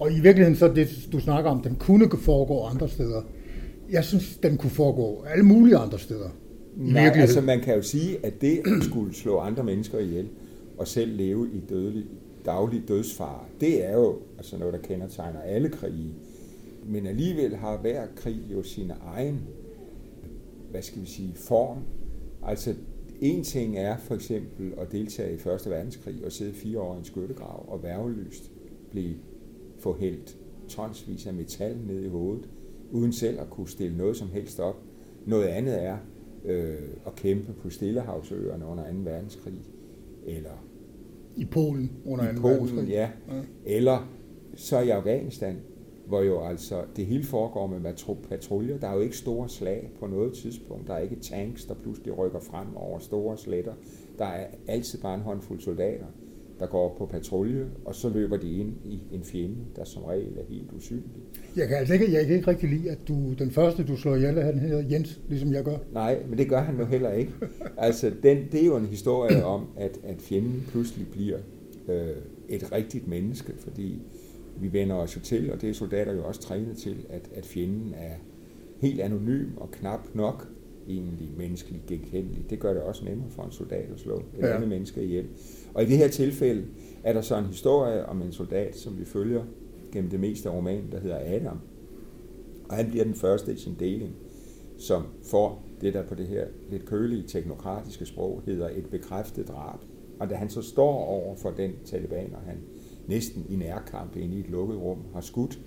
Og 0.00 0.12
i 0.12 0.20
virkeligheden 0.20 0.56
så 0.56 0.68
det, 0.68 1.08
du 1.12 1.20
snakker 1.20 1.50
om, 1.50 1.62
den 1.62 1.76
kunne 1.76 2.10
foregå 2.18 2.62
andre 2.62 2.88
steder. 2.88 3.22
Jeg 3.90 4.04
synes, 4.04 4.36
den 4.36 4.56
kunne 4.56 4.70
foregå 4.70 5.24
alle 5.24 5.44
mulige 5.44 5.76
andre 5.76 5.98
steder. 5.98 6.28
Nej, 6.76 7.12
altså 7.14 7.40
man 7.40 7.60
kan 7.60 7.74
jo 7.74 7.82
sige, 7.82 8.26
at 8.26 8.40
det 8.40 8.58
at 8.58 8.84
skulle 8.84 9.14
slå 9.14 9.38
andre 9.38 9.64
mennesker 9.64 9.98
ihjel, 9.98 10.28
og 10.78 10.88
selv 10.88 11.16
leve 11.16 11.48
i 11.52 11.60
dødelig, 11.68 12.04
daglig 12.46 12.82
dødsfare, 12.88 13.44
det 13.60 13.86
er 13.86 13.92
jo 13.92 14.16
altså 14.38 14.58
noget, 14.58 14.74
der 14.74 14.80
kendetegner 14.80 15.40
alle 15.40 15.68
krige. 15.68 16.14
Men 16.86 17.06
alligevel 17.06 17.56
har 17.56 17.76
hver 17.76 18.02
krig 18.16 18.40
jo 18.52 18.62
sin 18.62 18.92
egen, 19.16 19.40
hvad 20.70 20.82
skal 20.82 21.02
vi 21.02 21.06
sige, 21.06 21.32
form. 21.34 21.78
Altså 22.42 22.74
en 23.20 23.44
ting 23.44 23.78
er 23.78 23.96
for 23.96 24.14
eksempel 24.14 24.72
at 24.78 24.92
deltage 24.92 25.34
i 25.34 25.38
Første 25.38 25.70
Verdenskrig 25.70 26.24
og 26.24 26.32
sidde 26.32 26.54
fire 26.54 26.80
år 26.80 26.94
i 26.94 26.98
en 26.98 27.04
skyttegrav 27.04 27.64
og 27.68 27.82
værvelyst 27.82 28.50
blive 28.90 29.14
forhældt 29.78 30.36
tonsvis 30.68 31.26
af 31.26 31.34
metal 31.34 31.76
ned 31.86 32.04
i 32.04 32.08
hovedet, 32.08 32.48
uden 32.90 33.12
selv 33.12 33.40
at 33.40 33.50
kunne 33.50 33.68
stille 33.68 33.96
noget 33.96 34.16
som 34.16 34.28
helst 34.28 34.60
op. 34.60 34.82
Noget 35.26 35.46
andet 35.46 35.84
er 35.84 35.96
øh, 36.44 36.78
at 37.06 37.14
kæmpe 37.16 37.52
på 37.52 37.70
Stillehavsøerne 37.70 38.66
under 38.66 38.84
2. 38.92 38.98
verdenskrig, 39.04 39.60
eller 40.26 40.66
i 41.36 41.44
Polen 41.44 41.92
under 42.04 42.34
2. 42.34 42.48
verdenskrig. 42.48 42.88
Ja. 42.88 43.10
ja. 43.28 43.42
Eller 43.64 44.08
så 44.54 44.80
i 44.80 44.88
Afghanistan, 44.88 45.56
hvor 46.10 46.22
jo 46.22 46.44
altså 46.44 46.82
det 46.96 47.06
hele 47.06 47.24
foregår 47.24 47.66
med 47.66 48.16
patruljer. 48.28 48.78
Der 48.78 48.88
er 48.88 48.94
jo 48.94 49.00
ikke 49.00 49.16
store 49.16 49.48
slag 49.48 49.90
på 50.00 50.06
noget 50.06 50.32
tidspunkt. 50.32 50.86
Der 50.86 50.94
er 50.94 50.98
ikke 50.98 51.16
tanks, 51.16 51.64
der 51.64 51.74
pludselig 51.74 52.18
rykker 52.18 52.40
frem 52.40 52.76
over 52.76 52.98
store 52.98 53.38
sletter. 53.38 53.72
Der 54.18 54.24
er 54.24 54.46
altid 54.68 54.98
bare 55.00 55.14
en 55.14 55.20
håndfuld 55.20 55.60
soldater, 55.60 56.06
der 56.60 56.66
går 56.66 56.94
på 56.98 57.06
patrulje, 57.06 57.66
og 57.84 57.94
så 57.94 58.08
løber 58.08 58.36
de 58.36 58.58
ind 58.58 58.72
i 58.84 59.00
en 59.12 59.24
fjende, 59.24 59.56
der 59.76 59.84
som 59.84 60.02
regel 60.04 60.38
er 60.38 60.44
helt 60.48 60.72
usynlig. 60.72 61.22
Jeg 61.56 61.68
kan 61.68 61.76
altså 61.76 61.94
ikke, 61.94 62.12
jeg 62.12 62.26
kan 62.26 62.36
ikke 62.36 62.48
rigtig 62.48 62.68
lide, 62.68 62.90
at 62.90 62.98
du, 63.08 63.32
den 63.38 63.50
første, 63.50 63.84
du 63.84 63.96
slår 63.96 64.16
ihjel, 64.16 64.42
han 64.42 64.58
hedder 64.58 64.84
Jens, 64.90 65.20
ligesom 65.28 65.52
jeg 65.52 65.64
gør. 65.64 65.76
Nej, 65.92 66.22
men 66.28 66.38
det 66.38 66.48
gør 66.48 66.60
han 66.60 66.78
jo 66.78 66.84
heller 66.84 67.12
ikke. 67.12 67.32
altså, 67.76 68.12
den, 68.22 68.38
det 68.52 68.62
er 68.62 68.66
jo 68.66 68.76
en 68.76 68.86
historie 68.86 69.44
om, 69.44 69.66
at, 69.76 69.98
at 70.04 70.16
fjenden 70.22 70.64
pludselig 70.68 71.06
bliver 71.08 71.38
øh, 71.88 72.08
et 72.48 72.72
rigtigt 72.72 73.08
menneske, 73.08 73.52
fordi 73.58 74.02
vi 74.60 74.72
vender 74.72 74.96
os 74.96 75.16
jo 75.16 75.20
til, 75.20 75.52
og 75.52 75.60
det 75.60 75.68
er 75.68 75.74
soldater 75.74 76.12
jo 76.12 76.24
også 76.24 76.40
trænet 76.40 76.76
til, 76.76 77.06
at, 77.08 77.30
at 77.34 77.46
fjenden 77.46 77.94
er 77.94 78.14
helt 78.80 79.00
anonym 79.00 79.56
og 79.56 79.70
knap 79.70 80.14
nok 80.14 80.48
egentlig 80.88 81.30
menneskeligt 81.36 81.86
genkendelig. 81.86 82.50
Det 82.50 82.60
gør 82.60 82.72
det 82.72 82.82
også 82.82 83.04
nemmere 83.04 83.30
for 83.30 83.42
en 83.42 83.50
soldat 83.50 83.90
at 83.94 84.00
slå 84.00 84.16
et 84.16 84.24
ja. 84.38 84.54
andet 84.54 84.68
menneske 84.68 85.02
ihjel. 85.02 85.26
Og 85.74 85.82
i 85.82 85.86
det 85.86 85.96
her 85.96 86.08
tilfælde 86.08 86.64
er 87.04 87.12
der 87.12 87.20
så 87.20 87.38
en 87.38 87.44
historie 87.44 88.06
om 88.06 88.22
en 88.22 88.32
soldat, 88.32 88.76
som 88.76 88.98
vi 88.98 89.04
følger 89.04 89.44
gennem 89.92 90.10
det 90.10 90.20
meste 90.20 90.48
af 90.48 90.54
romanen, 90.54 90.92
der 90.92 91.00
hedder 91.00 91.18
Adam. 91.36 91.58
Og 92.68 92.76
han 92.76 92.90
bliver 92.90 93.04
den 93.04 93.14
første 93.14 93.52
i 93.52 93.56
sin 93.56 93.76
deling, 93.78 94.14
som 94.78 95.02
får 95.22 95.66
det, 95.80 95.94
der 95.94 96.02
på 96.02 96.14
det 96.14 96.26
her 96.26 96.46
lidt 96.70 96.86
kølige 96.86 97.22
teknokratiske 97.22 98.06
sprog 98.06 98.42
hedder 98.46 98.68
et 98.68 98.86
bekræftet 98.90 99.48
drab. 99.48 99.78
Og 100.20 100.30
da 100.30 100.34
han 100.34 100.48
så 100.48 100.62
står 100.62 101.04
over 101.04 101.36
for 101.36 101.50
den 101.50 101.72
talibaner, 101.84 102.38
han 102.46 102.56
næsten 103.10 103.46
i 103.48 103.56
nærkamp 103.56 104.16
inde 104.16 104.36
i 104.36 104.40
et 104.40 104.50
lukket 104.50 104.78
rum 104.78 104.98
har 105.14 105.20
skudt, 105.20 105.60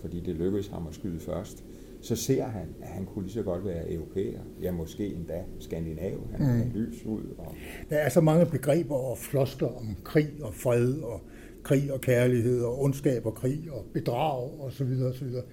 fordi 0.00 0.20
det 0.20 0.34
lykkedes 0.34 0.68
ham 0.68 0.86
at 0.86 0.94
skyde 0.94 1.20
først, 1.20 1.64
så 2.00 2.16
ser 2.16 2.44
han, 2.44 2.68
at 2.82 2.88
han 2.88 3.06
kunne 3.06 3.24
lige 3.24 3.34
så 3.34 3.42
godt 3.42 3.64
være 3.64 3.92
europæer, 3.92 4.40
ja 4.62 4.72
måske 4.72 5.14
endda 5.14 5.44
skandinav, 5.58 6.18
han 6.32 6.56
mm. 6.56 6.70
lys 6.74 7.04
ud. 7.04 7.22
Og... 7.38 7.54
Der 7.90 7.96
er 7.96 8.08
så 8.08 8.20
mange 8.20 8.46
begreber 8.46 8.94
og 8.94 9.18
flosker 9.18 9.66
om 9.66 9.96
krig 10.04 10.28
og 10.42 10.54
fred 10.54 10.98
og 10.98 11.20
krig 11.62 11.92
og 11.92 12.00
kærlighed 12.00 12.62
og 12.62 12.82
ondskab 12.82 13.26
og 13.26 13.34
krig 13.34 13.68
og 13.72 13.84
bedrag 13.94 14.60
og 14.60 14.72
så 14.72 14.84
videre 14.84 15.08
og 15.08 15.14
så 15.14 15.24
videre. 15.24 15.44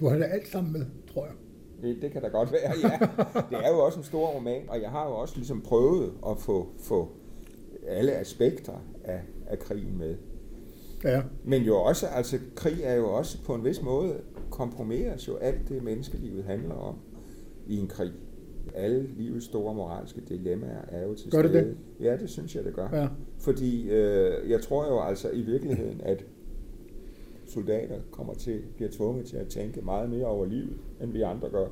Du 0.00 0.08
har 0.08 0.16
det 0.16 0.26
alt 0.30 0.48
sammen 0.48 0.72
med, 0.72 0.86
tror 1.12 1.24
jeg. 1.24 1.34
Det, 1.82 2.02
det 2.02 2.12
kan 2.12 2.22
da 2.22 2.28
godt 2.28 2.52
være, 2.52 2.72
ja. 2.82 2.98
Det 3.50 3.66
er 3.66 3.70
jo 3.70 3.78
også 3.78 3.98
en 3.98 4.04
stor 4.04 4.26
roman, 4.26 4.62
og 4.68 4.82
jeg 4.82 4.90
har 4.90 5.08
jo 5.08 5.14
også 5.14 5.36
ligesom 5.36 5.60
prøvet 5.60 6.12
at 6.30 6.38
få, 6.38 6.68
få 6.78 7.08
alle 7.86 8.12
aspekter 8.12 8.84
af, 9.04 9.20
af 9.46 9.58
krigen 9.58 9.98
med. 9.98 10.16
Ja. 11.04 11.22
Men 11.44 11.62
jo 11.62 11.76
også, 11.76 12.06
altså 12.06 12.38
krig 12.54 12.80
er 12.82 12.94
jo 12.94 13.12
også 13.12 13.42
på 13.42 13.54
en 13.54 13.64
vis 13.64 13.82
måde, 13.82 14.14
kompromitteres 14.50 15.28
jo 15.28 15.36
alt 15.36 15.68
det, 15.68 15.82
menneskelivet 15.82 16.44
handler 16.44 16.74
om 16.74 16.94
i 17.66 17.78
en 17.78 17.88
krig. 17.88 18.12
Alle 18.74 19.08
livets 19.16 19.46
store 19.46 19.74
moralske 19.74 20.20
dilemmaer 20.20 20.82
er 20.88 21.06
jo 21.06 21.14
til 21.14 21.30
gør 21.30 21.42
det 21.42 21.50
stede. 21.50 21.64
Det? 21.64 21.76
Ja, 22.00 22.16
det 22.16 22.30
synes 22.30 22.56
jeg, 22.56 22.64
det 22.64 22.74
gør. 22.74 22.88
Ja. 22.92 23.08
Fordi 23.38 23.90
øh, 23.90 24.50
jeg 24.50 24.60
tror 24.60 24.86
jo 24.86 25.00
altså 25.00 25.30
i 25.30 25.42
virkeligheden, 25.42 26.00
at 26.00 26.24
soldater 27.46 28.00
kommer 28.10 28.34
til, 28.34 28.62
bliver 28.76 28.90
tvunget 28.90 29.26
til 29.26 29.36
at 29.36 29.48
tænke 29.48 29.80
meget 29.80 30.10
mere 30.10 30.26
over 30.26 30.46
livet, 30.46 30.76
end 31.02 31.12
vi 31.12 31.22
andre 31.22 31.48
gør. 31.50 31.66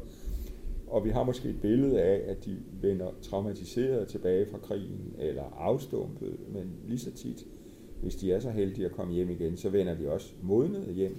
Og 0.86 1.04
vi 1.04 1.10
har 1.10 1.24
måske 1.24 1.48
et 1.48 1.60
billede 1.60 2.02
af, 2.02 2.30
at 2.30 2.44
de 2.44 2.56
vender 2.82 3.10
traumatiseret 3.22 4.08
tilbage 4.08 4.46
fra 4.50 4.58
krigen, 4.58 5.14
eller 5.18 5.42
afstumpet, 5.58 6.36
men 6.52 6.72
lige 6.84 6.98
så 6.98 7.12
tit 7.12 7.46
hvis 8.02 8.16
de 8.16 8.32
er 8.32 8.40
så 8.40 8.50
heldige 8.50 8.86
at 8.86 8.92
komme 8.92 9.14
hjem 9.14 9.30
igen, 9.30 9.56
så 9.56 9.70
vender 9.70 9.94
de 9.94 10.10
også 10.10 10.32
modnet 10.42 10.94
hjem, 10.94 11.16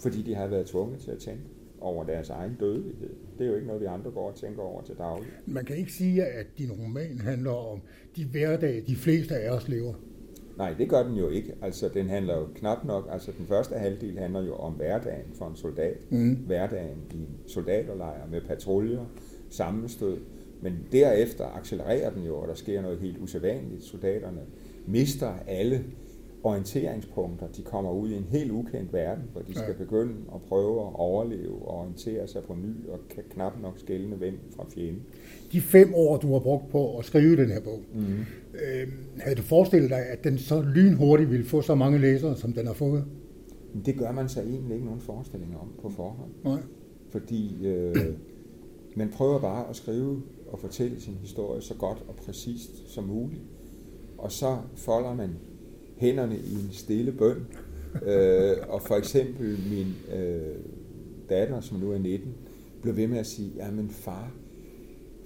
fordi 0.00 0.22
de 0.22 0.34
har 0.34 0.46
været 0.46 0.66
tvunget 0.66 1.00
til 1.00 1.10
at 1.10 1.18
tænke 1.18 1.42
over 1.80 2.04
deres 2.04 2.30
egen 2.30 2.56
dødelighed. 2.60 3.10
Det 3.38 3.44
er 3.44 3.48
jo 3.48 3.54
ikke 3.54 3.66
noget, 3.66 3.82
vi 3.82 3.86
andre 3.86 4.10
går 4.10 4.28
og 4.30 4.34
tænker 4.34 4.62
over 4.62 4.82
til 4.82 4.94
daglig. 4.98 5.28
Man 5.46 5.64
kan 5.64 5.76
ikke 5.76 5.92
sige, 5.92 6.24
at 6.24 6.46
din 6.58 6.72
roman 6.72 7.18
handler 7.18 7.50
om 7.50 7.80
de 8.16 8.24
hverdage, 8.24 8.80
de 8.80 8.96
fleste 8.96 9.34
af 9.36 9.50
os 9.50 9.68
lever. 9.68 9.94
Nej, 10.56 10.74
det 10.78 10.88
gør 10.88 11.02
den 11.02 11.14
jo 11.14 11.28
ikke. 11.28 11.54
Altså, 11.62 11.88
den 11.88 12.08
handler 12.08 12.38
jo 12.38 12.46
knap 12.54 12.84
nok, 12.84 13.08
altså 13.10 13.32
den 13.38 13.46
første 13.46 13.74
halvdel 13.74 14.18
handler 14.18 14.42
jo 14.42 14.54
om 14.54 14.72
hverdagen 14.72 15.32
for 15.34 15.46
en 15.46 15.56
soldat. 15.56 15.96
Mm. 16.10 16.34
Hverdagen 16.34 16.98
i 17.14 17.16
en 17.16 17.28
soldaterlejr 17.46 18.26
med 18.30 18.40
patruljer, 18.40 19.04
sammenstød, 19.50 20.18
Men 20.62 20.78
derefter 20.92 21.46
accelererer 21.56 22.10
den 22.10 22.22
jo, 22.22 22.36
og 22.36 22.48
der 22.48 22.54
sker 22.54 22.82
noget 22.82 22.98
helt 22.98 23.18
usædvanligt. 23.18 23.82
Soldaterne 23.82 24.40
mister 24.86 25.34
alle 25.46 25.84
orienteringspunkter. 26.44 27.46
De 27.46 27.62
kommer 27.62 27.92
ud 27.92 28.08
i 28.08 28.16
en 28.16 28.26
helt 28.30 28.50
ukendt 28.50 28.92
verden, 28.92 29.24
hvor 29.32 29.40
de 29.40 29.54
skal 29.54 29.74
begynde 29.74 30.14
at 30.34 30.42
prøve 30.48 30.80
at 30.80 30.90
overleve 30.94 31.54
og 31.54 31.78
orientere 31.78 32.28
sig 32.28 32.42
på 32.42 32.54
ny, 32.54 32.88
og 32.88 32.98
kan 33.10 33.22
knap 33.30 33.52
nok 33.62 33.78
skælne 33.78 34.16
hvem 34.16 34.38
fra 34.56 34.66
fjenden. 34.74 35.02
De 35.52 35.60
fem 35.60 35.94
år, 35.94 36.16
du 36.16 36.32
har 36.32 36.38
brugt 36.38 36.68
på 36.68 36.98
at 36.98 37.04
skrive 37.04 37.36
den 37.36 37.48
her 37.48 37.60
bog, 37.60 37.80
mm. 37.94 38.02
øh, 38.54 38.88
havde 39.20 39.36
du 39.36 39.42
forestillet 39.42 39.90
dig, 39.90 39.98
at 39.98 40.24
den 40.24 40.38
så 40.38 40.62
lynhurtigt 40.74 41.30
ville 41.30 41.46
få 41.46 41.62
så 41.62 41.74
mange 41.74 41.98
læsere, 41.98 42.36
som 42.36 42.52
den 42.52 42.66
har 42.66 42.74
fået? 42.74 43.04
Det 43.86 43.98
gør 43.98 44.12
man 44.12 44.28
sig 44.28 44.42
egentlig 44.42 44.74
ikke 44.74 44.86
nogen 44.86 45.00
forestilling 45.00 45.56
om 45.56 45.72
på 45.82 45.88
forhånd. 45.88 46.30
Nej. 46.44 46.60
Fordi 47.10 47.66
øh, 47.66 47.96
man 48.96 49.08
prøver 49.08 49.40
bare 49.40 49.68
at 49.68 49.76
skrive 49.76 50.22
og 50.48 50.58
fortælle 50.58 51.00
sin 51.00 51.14
historie 51.14 51.62
så 51.62 51.74
godt 51.74 52.04
og 52.08 52.14
præcist 52.14 52.92
som 52.92 53.04
muligt. 53.04 53.42
Og 54.18 54.32
så 54.32 54.56
folder 54.74 55.14
man 55.14 55.30
hænderne 56.02 56.36
i 56.36 56.54
en 56.54 56.68
stille 56.72 57.12
bøn. 57.12 57.46
øh, 58.06 58.56
og 58.68 58.82
for 58.82 58.94
eksempel 58.94 59.58
min 59.70 60.18
øh, 60.18 60.56
datter, 61.30 61.60
som 61.60 61.78
nu 61.78 61.92
er 61.92 61.98
19, 61.98 62.34
blev 62.82 62.96
ved 62.96 63.06
med 63.06 63.18
at 63.18 63.26
sige, 63.26 63.50
jamen 63.56 63.90
far, 63.90 64.32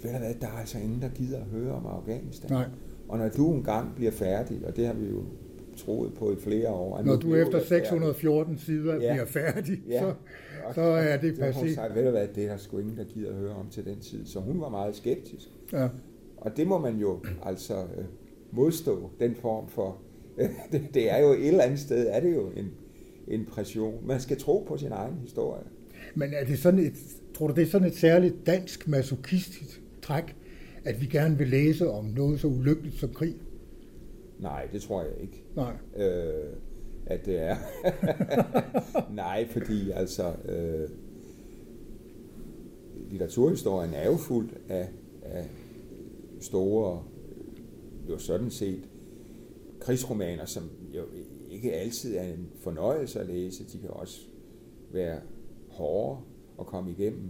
ved 0.02 0.12
du 0.12 0.18
hvad, 0.18 0.34
der 0.40 0.46
er 0.46 0.60
altså 0.60 0.78
ingen, 0.78 1.02
der 1.02 1.08
gider 1.08 1.38
at 1.38 1.46
høre 1.46 1.72
om 1.72 1.86
Afghanistan. 1.86 2.50
Nej. 2.50 2.66
Og 3.08 3.18
når 3.18 3.28
du 3.28 3.52
engang 3.52 3.94
bliver 3.96 4.10
færdig, 4.10 4.60
og 4.66 4.76
det 4.76 4.86
har 4.86 4.94
vi 4.94 5.06
jo 5.06 5.22
troet 5.76 6.14
på 6.14 6.32
i 6.32 6.36
flere 6.36 6.70
år. 6.70 7.02
Når 7.02 7.16
du 7.16 7.34
efter 7.34 7.60
614 7.64 8.58
sider 8.58 8.94
ja. 8.94 8.98
bliver 8.98 9.26
færdig, 9.26 9.82
ja. 9.88 10.00
så, 10.00 10.14
så 10.74 10.80
er 10.80 11.16
det 11.16 11.32
passé. 11.32 11.58
Hun 11.58 11.68
sagde, 11.68 11.94
ved 11.94 12.04
du 12.04 12.10
hvad, 12.10 12.28
det 12.34 12.44
er 12.44 12.48
der 12.48 12.56
sgu 12.56 12.78
ingen, 12.78 12.96
der 12.96 13.04
gider 13.04 13.30
at 13.30 13.36
høre 13.36 13.54
om 13.54 13.68
til 13.70 13.84
den 13.84 14.00
tid. 14.00 14.26
Så 14.26 14.40
hun 14.40 14.60
var 14.60 14.68
meget 14.68 14.96
skeptisk. 14.96 15.48
Ja. 15.72 15.88
Og 16.36 16.56
det 16.56 16.66
må 16.66 16.78
man 16.78 16.96
jo 16.96 17.20
altså 17.42 17.74
øh, 17.74 18.04
modstå, 18.50 19.10
den 19.20 19.34
form 19.34 19.68
for... 19.68 19.96
det, 20.72 20.88
det 20.94 21.12
er 21.12 21.18
jo 21.18 21.32
et 21.32 21.46
eller 21.46 21.64
andet 21.64 21.80
sted, 21.80 22.06
er 22.10 22.20
det 22.20 22.34
jo 22.34 22.50
en, 22.56 22.70
en 23.28 23.46
pression. 23.46 24.06
Man 24.06 24.20
skal 24.20 24.40
tro 24.40 24.64
på 24.68 24.76
sin 24.76 24.92
egen 24.92 25.14
historie. 25.22 25.64
Men 26.14 26.34
er 26.34 26.44
det 26.44 26.58
sådan 26.58 26.80
et, 26.80 26.94
tror 27.34 27.46
du, 27.46 27.54
det 27.54 27.62
er 27.62 27.66
sådan 27.66 27.88
et 27.88 27.96
særligt 27.96 28.46
dansk 28.46 28.88
masochistisk 28.88 29.82
træk, 30.02 30.36
at 30.84 31.00
vi 31.00 31.06
gerne 31.06 31.38
vil 31.38 31.48
læse 31.48 31.90
om 31.90 32.04
noget 32.04 32.40
så 32.40 32.48
ulykkeligt 32.48 32.96
som 32.96 33.12
krig? 33.12 33.34
Nej, 34.38 34.66
det 34.72 34.82
tror 34.82 35.02
jeg 35.02 35.12
ikke. 35.20 35.42
Nej. 35.56 35.72
Øh, 35.96 36.52
at 37.06 37.26
det 37.26 37.42
er. 37.42 37.56
Nej, 39.14 39.48
fordi 39.48 39.90
altså 39.90 40.32
øh, 40.48 40.88
litteraturhistorien 43.10 43.94
er 43.94 44.06
jo 44.06 44.16
fuld 44.16 44.50
af, 44.68 44.88
af 45.22 45.44
store, 46.40 47.02
jo 48.10 48.18
sådan 48.18 48.50
set, 48.50 48.88
krigsromaner, 49.86 50.44
som 50.44 50.70
jo 50.96 51.02
ikke 51.50 51.72
altid 51.72 52.16
er 52.16 52.22
en 52.22 52.48
fornøjelse 52.60 53.20
at 53.20 53.26
læse. 53.26 53.64
De 53.72 53.78
kan 53.78 53.90
også 53.90 54.20
være 54.92 55.18
hårde 55.70 56.20
at 56.60 56.66
komme 56.66 56.90
igennem, 56.90 57.28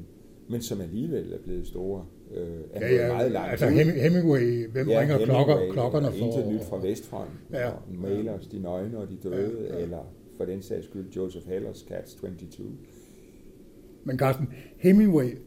men 0.49 0.63
som 0.63 0.81
alligevel 0.81 1.33
er 1.33 1.39
blevet 1.45 1.67
store 1.67 2.07
øh, 2.35 2.61
er 2.73 2.89
ja, 2.89 2.95
ja, 2.95 3.13
meget 3.13 3.33
langt 3.33 3.51
altså 3.51 3.69
Hemingway, 3.69 4.69
hvem 4.69 4.89
ja, 4.89 5.01
ringer 5.01 5.19
Hemingway, 5.19 5.45
klokker, 5.45 5.73
klokkerne 5.73 6.07
for? 6.07 6.27
Intet 6.27 6.53
nyt 6.53 6.63
fra 6.63 6.77
Vestfront, 6.77 7.31
ja. 7.53 7.69
og 7.69 7.83
Mailers, 7.95 8.47
De 8.47 8.59
Nøgne 8.59 8.99
og 8.99 9.09
De 9.09 9.17
Døde, 9.23 9.67
ja, 9.69 9.77
ja. 9.77 9.83
eller 9.83 10.13
for 10.37 10.45
den 10.45 10.63
sags 10.63 10.87
skyld 10.87 11.13
Joseph 11.17 11.49
Hellers 11.49 11.87
Cats 11.89 12.15
22. 12.15 12.67
Men 14.05 14.19
Carsten, 14.19 14.49
Hemingway, 14.77 15.39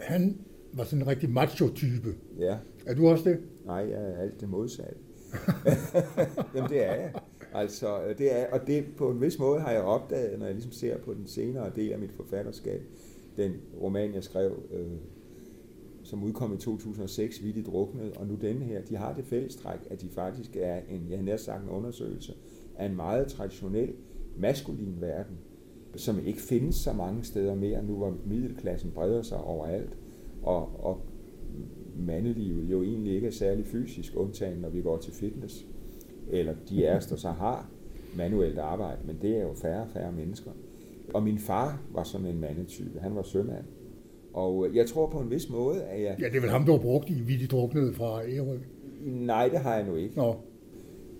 han 0.00 0.38
var 0.72 0.84
sådan 0.84 1.02
en 1.02 1.06
rigtig 1.06 1.30
macho-type. 1.30 2.14
Ja. 2.38 2.56
Er 2.86 2.94
du 2.94 3.08
også 3.08 3.30
det? 3.30 3.38
Nej, 3.66 3.76
jeg 3.90 4.10
er 4.10 4.16
alt 4.16 4.40
det 4.40 4.48
modsatte. 4.48 4.94
Jamen 6.54 6.70
det 6.70 6.84
er 6.84 6.94
jeg. 6.94 7.12
Altså, 7.54 8.02
øh, 8.02 8.18
det 8.18 8.40
er, 8.40 8.46
og 8.52 8.66
det 8.66 8.84
på 8.96 9.10
en 9.10 9.20
vis 9.20 9.38
måde 9.38 9.60
har 9.60 9.70
jeg 9.70 9.82
opdaget, 9.82 10.38
når 10.38 10.46
jeg 10.46 10.54
ligesom 10.54 10.72
ser 10.72 10.98
på 10.98 11.14
den 11.14 11.26
senere 11.26 11.70
del 11.76 11.92
af 11.92 11.98
mit 11.98 12.12
forfatterskab, 12.12 12.82
den 13.36 13.52
roman, 13.80 14.14
jeg 14.14 14.24
skrev, 14.24 14.62
øh, 14.72 14.86
som 16.02 16.24
udkom 16.24 16.54
i 16.54 16.56
2006, 16.56 17.42
Vittigt 17.42 17.66
druknet, 17.66 18.16
og 18.16 18.26
nu 18.26 18.34
denne 18.34 18.64
her, 18.64 18.82
de 18.82 18.96
har 18.96 19.14
det 19.14 19.24
fællestræk, 19.24 19.78
at 19.90 20.00
de 20.00 20.08
faktisk 20.08 20.56
er 20.56 20.80
en, 20.88 21.06
jeg 21.10 21.32
har 21.32 21.36
sagt 21.36 21.62
en 21.62 21.70
undersøgelse 21.70 22.34
af 22.76 22.86
en 22.86 22.96
meget 22.96 23.28
traditionel 23.28 23.94
maskulin 24.36 25.00
verden, 25.00 25.38
som 25.96 26.26
ikke 26.26 26.40
findes 26.40 26.76
så 26.76 26.92
mange 26.92 27.24
steder 27.24 27.54
mere, 27.54 27.82
nu 27.82 27.96
hvor 27.96 28.16
middelklassen 28.26 28.90
breder 28.90 29.22
sig 29.22 29.38
overalt, 29.38 29.96
og, 30.42 30.84
og 30.84 31.00
mandelivet 31.98 32.70
jo 32.70 32.82
egentlig 32.82 33.14
ikke 33.14 33.26
er 33.26 33.30
særlig 33.30 33.66
fysisk, 33.66 34.12
undtagen 34.16 34.58
når 34.58 34.68
vi 34.68 34.80
går 34.82 34.96
til 34.96 35.12
fitness, 35.12 35.66
eller 36.30 36.54
de 36.68 36.84
er 36.84 37.00
der 37.00 37.16
så 37.16 37.30
har 37.30 37.70
manuelt 38.16 38.58
arbejde, 38.58 38.98
men 39.06 39.18
det 39.22 39.36
er 39.36 39.42
jo 39.42 39.54
færre 39.54 39.82
og 39.82 39.88
færre 39.92 40.12
mennesker. 40.12 40.50
Og 41.14 41.22
min 41.22 41.38
far 41.38 41.82
var 41.92 42.02
sådan 42.02 42.26
en 42.26 42.40
mandetype, 42.40 43.00
han 43.00 43.14
var 43.14 43.22
sømand, 43.22 43.64
og 44.32 44.66
øh, 44.66 44.76
jeg 44.76 44.86
tror 44.86 45.06
på 45.06 45.18
en 45.18 45.30
vis 45.30 45.50
måde, 45.50 45.82
at 45.82 46.02
jeg... 46.02 46.16
Ja, 46.20 46.24
det 46.24 46.36
er 46.36 46.40
vel 46.40 46.50
ham, 46.50 46.64
du 46.64 46.72
har 46.72 46.78
brugt 46.78 47.10
i 47.10 47.20
Vi 47.20 47.36
de 47.36 47.46
druknede 47.46 47.92
fra 47.92 48.22
Ærø? 48.28 48.58
Nej, 49.04 49.48
det 49.48 49.58
har 49.58 49.74
jeg 49.74 49.86
nu 49.86 49.96
ikke. 49.96 50.16
Nå. 50.16 50.36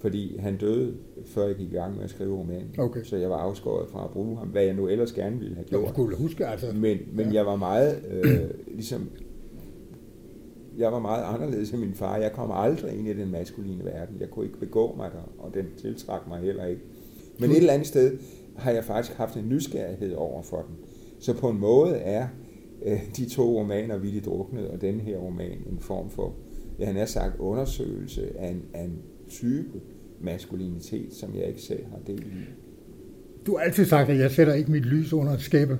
Fordi 0.00 0.36
han 0.38 0.56
døde, 0.56 0.94
før 1.26 1.46
jeg 1.46 1.56
gik 1.56 1.72
i 1.72 1.74
gang 1.74 1.96
med 1.96 2.04
at 2.04 2.10
skrive 2.10 2.38
romanen. 2.38 2.74
Okay. 2.78 3.02
Så 3.02 3.16
jeg 3.16 3.30
var 3.30 3.36
afskåret 3.36 3.88
fra 3.90 4.04
at 4.04 4.10
bruge 4.10 4.38
ham, 4.38 4.48
hvad 4.48 4.64
jeg 4.64 4.74
nu 4.74 4.88
ellers 4.88 5.12
gerne 5.12 5.38
ville 5.38 5.54
have 5.54 5.64
gjort. 5.64 5.82
Jeg 5.82 5.90
skulle 5.90 6.16
huske, 6.16 6.46
altså. 6.46 6.66
Men, 6.74 6.98
men 7.12 7.26
ja. 7.26 7.34
jeg 7.34 7.46
var 7.46 7.56
meget, 7.56 8.04
øh, 8.10 8.50
ligesom, 8.74 9.10
jeg 10.78 10.92
var 10.92 10.98
meget 10.98 11.34
anderledes 11.34 11.70
end 11.70 11.80
min 11.80 11.94
far. 11.94 12.16
Jeg 12.16 12.32
kom 12.32 12.50
aldrig 12.52 12.98
ind 12.98 13.08
i 13.08 13.12
den 13.12 13.30
maskuline 13.30 13.84
verden. 13.84 14.16
Jeg 14.20 14.30
kunne 14.30 14.46
ikke 14.46 14.58
begå 14.58 14.94
mig 14.96 15.10
der, 15.12 15.32
og 15.38 15.54
den 15.54 15.66
tiltrak 15.76 16.28
mig 16.28 16.40
heller 16.40 16.66
ikke. 16.66 16.82
Men 17.38 17.50
et 17.50 17.56
eller 17.56 17.72
andet 17.72 17.88
sted 17.88 18.18
har 18.56 18.70
jeg 18.70 18.84
faktisk 18.84 19.16
haft 19.16 19.36
en 19.36 19.48
nysgerrighed 19.48 20.14
over 20.14 20.42
for 20.42 20.56
den. 20.56 20.76
Så 21.20 21.34
på 21.34 21.48
en 21.48 21.60
måde 21.60 21.96
er 21.96 22.28
øh, 22.86 23.00
de 23.16 23.28
to 23.28 23.58
romaner, 23.58 23.98
Vildt 23.98 24.24
druknet, 24.24 24.68
og 24.68 24.80
den 24.80 25.00
her 25.00 25.16
roman, 25.16 25.58
en 25.70 25.78
form 25.80 26.10
for, 26.10 26.34
ja, 26.78 26.86
han 26.86 26.96
har 26.96 27.06
sagt, 27.06 27.38
undersøgelse 27.38 28.38
af 28.38 28.50
en, 28.50 28.62
af 28.74 28.82
en 28.82 28.98
type 29.28 29.80
maskulinitet, 30.20 31.14
som 31.14 31.34
jeg 31.34 31.46
ikke 31.48 31.62
selv 31.62 31.84
har 31.90 31.98
del 32.06 32.22
i. 32.26 32.68
Du 33.46 33.56
har 33.56 33.64
altid 33.64 33.84
sagt, 33.84 34.10
at 34.10 34.18
jeg 34.18 34.30
sætter 34.30 34.54
ikke 34.54 34.70
mit 34.70 34.86
lys 34.86 35.12
under 35.12 35.32
et 35.32 35.40
skæbe. 35.40 35.78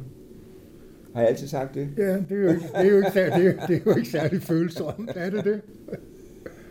Har 1.19 1.23
jeg 1.23 1.31
altid 1.31 1.49
sagt 1.49 1.75
det? 1.75 1.89
Ja, 1.97 2.17
det 2.17 2.33
er 2.33 2.37
jo 2.37 2.49
ikke, 2.49 2.63
det 2.63 2.87
er 2.87 2.91
jo 2.91 2.97
ikke, 2.97 3.11
det 3.15 3.23
er, 3.27 3.67
det 3.67 3.77
er 3.77 3.81
jo 3.87 3.97
ikke 3.97 4.09
særlig 4.09 4.43
følsomt. 4.43 5.11
Er 5.15 5.31
det 5.31 5.45
det? 5.45 5.61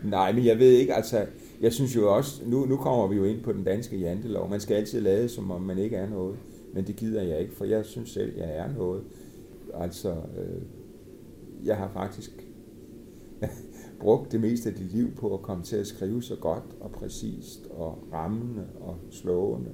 Nej, 0.03 0.31
men 0.31 0.45
jeg 0.45 0.59
ved 0.59 0.71
ikke, 0.71 0.93
altså, 0.93 1.25
jeg 1.61 1.73
synes 1.73 1.95
jo 1.95 2.15
også, 2.15 2.41
nu, 2.45 2.65
nu 2.65 2.77
kommer 2.77 3.07
vi 3.07 3.15
jo 3.15 3.23
ind 3.23 3.41
på 3.41 3.53
den 3.53 3.63
danske 3.63 3.97
jantelov. 3.97 4.49
Man 4.49 4.59
skal 4.59 4.75
altid 4.75 5.01
lade, 5.01 5.29
som 5.29 5.51
om 5.51 5.61
man 5.61 5.77
ikke 5.77 5.95
er 5.95 6.09
noget. 6.09 6.35
Men 6.73 6.87
det 6.87 6.95
gider 6.95 7.21
jeg 7.21 7.39
ikke, 7.39 7.53
for 7.55 7.65
jeg 7.65 7.85
synes 7.85 8.09
selv, 8.09 8.37
jeg 8.37 8.57
er 8.57 8.73
noget. 8.77 9.03
Altså, 9.73 10.09
øh, 10.11 10.61
jeg 11.65 11.77
har 11.77 11.91
faktisk 11.93 12.31
brugt 14.01 14.31
det 14.31 14.41
meste 14.41 14.69
af 14.69 14.75
dit 14.75 14.91
liv 14.91 15.11
på 15.11 15.33
at 15.33 15.41
komme 15.41 15.63
til 15.63 15.75
at 15.75 15.87
skrive 15.87 16.23
så 16.23 16.35
godt 16.35 16.63
og 16.79 16.91
præcist 16.91 17.67
og 17.69 18.07
rammende 18.13 18.65
og 18.79 18.95
slående, 19.09 19.71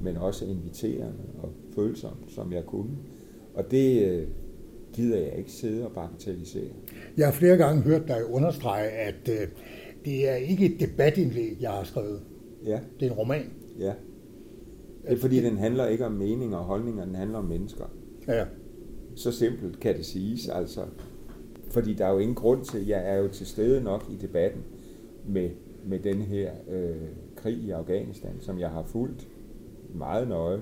men 0.00 0.16
også 0.16 0.44
inviterende 0.44 1.24
og 1.42 1.52
følsomt, 1.74 2.32
som 2.32 2.52
jeg 2.52 2.66
kunne. 2.66 2.96
Og 3.54 3.70
det 3.70 4.08
øh, 4.08 4.28
gider 4.92 5.18
jeg 5.18 5.34
ikke 5.38 5.52
sidde 5.52 5.86
og 5.86 5.92
bagatellisere. 5.92 6.70
Jeg 7.16 7.26
har 7.26 7.32
flere 7.32 7.56
gange 7.56 7.82
hørt 7.82 8.08
dig 8.08 8.30
understrege, 8.30 8.88
at 8.90 9.28
øh, 9.28 9.48
det 10.04 10.28
er 10.28 10.34
ikke 10.34 10.74
et 10.74 10.80
debatindlæg, 10.80 11.56
jeg 11.60 11.70
har 11.70 11.84
skrevet. 11.84 12.20
Ja. 12.64 12.80
Det 13.00 13.06
er 13.06 13.10
en 13.10 13.16
roman. 13.16 13.50
Ja. 13.78 13.92
Det 15.02 15.12
er 15.12 15.16
fordi, 15.16 15.44
den 15.44 15.56
handler 15.56 15.86
ikke 15.86 16.06
om 16.06 16.12
meninger 16.12 16.56
og 16.56 16.64
holdninger, 16.64 17.04
den 17.04 17.14
handler 17.14 17.38
om 17.38 17.44
mennesker. 17.44 17.84
Ja. 18.28 18.44
Så 19.14 19.32
simpelt 19.32 19.80
kan 19.80 19.96
det 19.96 20.06
siges, 20.06 20.48
altså. 20.48 20.80
Fordi 21.70 21.94
der 21.94 22.06
er 22.06 22.12
jo 22.12 22.18
ingen 22.18 22.34
grund 22.34 22.64
til, 22.64 22.86
jeg 22.86 23.10
er 23.10 23.16
jo 23.16 23.28
til 23.28 23.46
stede 23.46 23.82
nok 23.82 24.04
i 24.10 24.16
debatten 24.16 24.62
med, 25.28 25.50
med 25.86 25.98
den 25.98 26.22
her 26.22 26.50
øh, 26.70 26.96
krig 27.36 27.56
i 27.56 27.70
Afghanistan, 27.70 28.32
som 28.40 28.58
jeg 28.58 28.70
har 28.70 28.82
fulgt 28.82 29.28
meget 29.94 30.28
nøje 30.28 30.60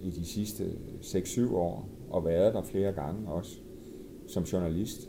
i 0.00 0.10
de 0.10 0.24
sidste 0.24 0.64
6-7 1.02 1.54
år, 1.54 1.88
og 2.10 2.24
været 2.24 2.54
der 2.54 2.62
flere 2.62 2.92
gange 2.92 3.28
også 3.28 3.58
som 4.26 4.42
journalist. 4.42 5.08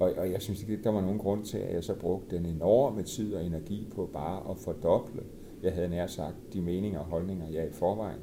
Og, 0.00 0.12
og 0.16 0.30
jeg 0.30 0.42
synes 0.42 0.62
ikke, 0.62 0.82
der 0.84 0.90
var 0.90 1.00
nogen 1.00 1.18
grund 1.18 1.44
til, 1.44 1.58
at 1.58 1.74
jeg 1.74 1.84
så 1.84 1.94
brugte 1.94 2.36
den 2.36 2.46
enorme 2.46 3.02
tid 3.02 3.34
og 3.34 3.44
energi 3.44 3.88
på 3.94 4.10
bare 4.12 4.50
at 4.50 4.56
fordoble, 4.58 5.22
jeg 5.62 5.72
havde 5.72 5.88
nær 5.88 6.06
sagt, 6.06 6.36
de 6.52 6.60
meninger 6.60 6.98
og 6.98 7.04
holdninger, 7.04 7.48
jeg 7.52 7.66
i 7.66 7.72
forvejen 7.72 8.20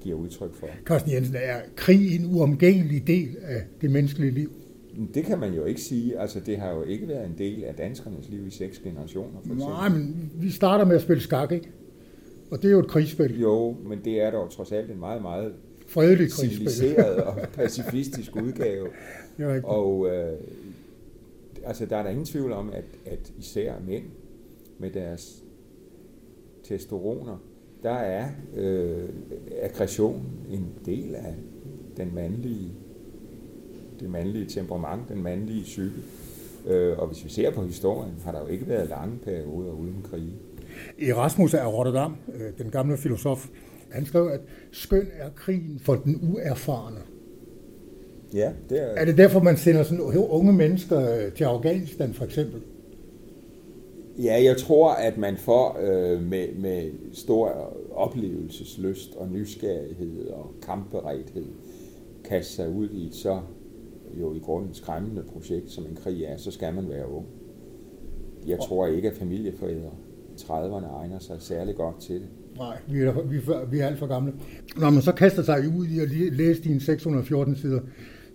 giver 0.00 0.16
udtryk 0.16 0.54
for. 0.54 0.68
Carsten 0.84 1.12
Jensen, 1.12 1.36
er 1.36 1.60
krig 1.76 2.14
en 2.14 2.34
uomgængelig 2.34 3.06
del 3.06 3.36
af 3.42 3.62
det 3.80 3.90
menneskelige 3.90 4.30
liv? 4.30 4.50
Det 5.14 5.24
kan 5.24 5.38
man 5.38 5.54
jo 5.54 5.64
ikke 5.64 5.80
sige. 5.80 6.18
Altså, 6.18 6.40
det 6.40 6.56
har 6.58 6.70
jo 6.70 6.82
ikke 6.82 7.08
været 7.08 7.26
en 7.26 7.34
del 7.38 7.64
af 7.64 7.74
danskernes 7.74 8.28
liv 8.28 8.46
i 8.46 8.50
seks 8.50 8.78
generationer. 8.78 9.40
For 9.46 9.54
Nej, 9.54 9.88
men 9.88 10.30
vi 10.34 10.50
starter 10.50 10.84
med 10.84 10.96
at 10.96 11.02
spille 11.02 11.22
skak, 11.22 11.52
ikke? 11.52 11.68
Og 12.52 12.62
det 12.62 12.68
er 12.68 12.72
jo 12.72 12.78
et 12.78 12.88
krigsspil. 12.88 13.40
Jo, 13.40 13.76
men 13.86 14.04
det 14.04 14.20
er 14.20 14.30
dog 14.30 14.50
trods 14.50 14.72
alt 14.72 14.90
en 14.90 15.00
meget, 15.00 15.22
meget 15.22 15.54
fredelig 15.86 16.32
civiliseret 16.32 17.16
og 17.16 17.36
pacifistisk 17.54 18.36
udgave. 18.36 18.88
Ja, 19.38 19.60
og 19.64 20.08
øh, 20.10 20.38
altså 21.64 21.86
der 21.86 21.96
er 21.96 22.02
der 22.02 22.10
ingen 22.10 22.24
tvivl 22.24 22.52
om, 22.52 22.70
at, 22.72 22.84
at 23.06 23.32
især 23.38 23.74
mænd 23.86 24.04
med 24.78 24.90
deres 24.90 25.42
testosteroner, 26.64 27.36
der 27.82 27.94
er 27.94 28.28
øh, 28.56 29.08
aggression 29.62 30.22
en 30.50 30.66
del 30.86 31.14
af 31.14 31.34
den 31.96 32.14
mandlige, 32.14 32.72
det 34.00 34.10
mandlige 34.10 34.46
temperament, 34.46 35.08
den 35.08 35.22
mandlige 35.22 35.62
psyke. 35.62 36.02
Øh, 36.66 36.98
og 36.98 37.06
hvis 37.06 37.24
vi 37.24 37.30
ser 37.30 37.50
på 37.50 37.62
historien, 37.62 38.14
har 38.24 38.32
der 38.32 38.40
jo 38.40 38.46
ikke 38.46 38.68
været 38.68 38.88
lange 38.88 39.18
perioder 39.18 39.72
uden 39.72 40.02
krige. 40.10 40.34
Erasmus 40.98 41.54
af 41.54 41.72
Rotterdam, 41.72 42.16
øh, 42.34 42.64
den 42.64 42.70
gamle 42.70 42.96
filosof, 42.96 43.46
han 43.90 44.06
skrev, 44.06 44.26
at 44.26 44.40
skøn 44.72 45.06
er 45.18 45.30
krigen 45.36 45.80
for 45.82 45.94
den 45.94 46.18
uerfarne. 46.22 47.00
Ja, 48.34 48.52
det 48.70 48.82
er... 48.82 48.86
Er 48.86 49.04
det 49.04 49.18
derfor, 49.18 49.40
man 49.40 49.56
sender 49.56 49.82
sådan 49.82 50.00
unge 50.30 50.52
mennesker 50.52 51.24
øh, 51.26 51.32
til 51.32 51.44
Afghanistan 51.44 52.14
for 52.14 52.24
eksempel? 52.24 52.62
Ja, 54.18 54.42
jeg 54.44 54.56
tror, 54.56 54.90
at 54.90 55.18
man 55.18 55.36
får 55.36 55.78
øh, 55.80 56.22
med, 56.22 56.54
med 56.54 56.90
stor 57.12 57.74
oplevelsesløst 57.94 59.14
og 59.16 59.28
nysgerrighed 59.28 60.26
og 60.26 60.54
kampberedthed 60.62 61.46
kaste 62.24 62.52
sig 62.52 62.68
ud 62.68 62.88
i 62.88 63.06
et 63.06 63.14
så 63.14 63.40
jo 64.20 64.34
i 64.34 64.38
grunden 64.38 64.74
skræmmende 64.74 65.22
projekt, 65.22 65.70
som 65.70 65.86
en 65.86 65.96
krig 65.96 66.24
er, 66.24 66.36
så 66.36 66.50
skal 66.50 66.74
man 66.74 66.88
være 66.88 67.08
ung. 67.08 67.26
Jeg 68.46 68.58
tror 68.58 68.86
ikke, 68.86 69.10
at 69.10 69.16
familiefædre 69.16 69.90
30'erne 70.44 70.96
egner 70.96 71.18
sig 71.18 71.36
særlig 71.38 71.76
godt 71.76 72.00
til 72.00 72.14
det. 72.14 72.28
Nej, 72.56 72.78
vi 72.88 73.00
er, 73.00 73.22
vi 73.22 73.36
er, 73.36 73.64
vi 73.64 73.78
er 73.78 73.86
alt 73.86 73.98
for 73.98 74.06
gamle. 74.06 74.32
Når 74.76 74.90
man 74.90 75.02
så 75.02 75.12
kaster 75.12 75.42
sig 75.42 75.68
ud 75.78 75.86
i 75.86 75.98
at 75.98 76.08
læse 76.32 76.62
dine 76.62 76.80
614 76.80 77.56
sider, 77.56 77.80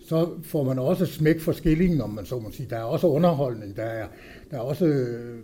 så 0.08 0.30
får 0.44 0.64
man 0.64 0.80
også 0.80 1.06
smæk 1.06 1.40
for 1.40 1.52
skillingen, 1.52 2.02
om 2.02 2.10
man 2.10 2.26
så 2.26 2.40
må 2.40 2.52
sige. 2.52 2.70
Der 2.70 2.78
er 2.78 2.84
også 2.84 3.08
underholdning, 3.08 3.76
der 3.76 3.84
er, 3.84 4.08
der 4.52 4.58
er 4.58 4.62
også... 4.62 4.86
Øh, 4.86 5.40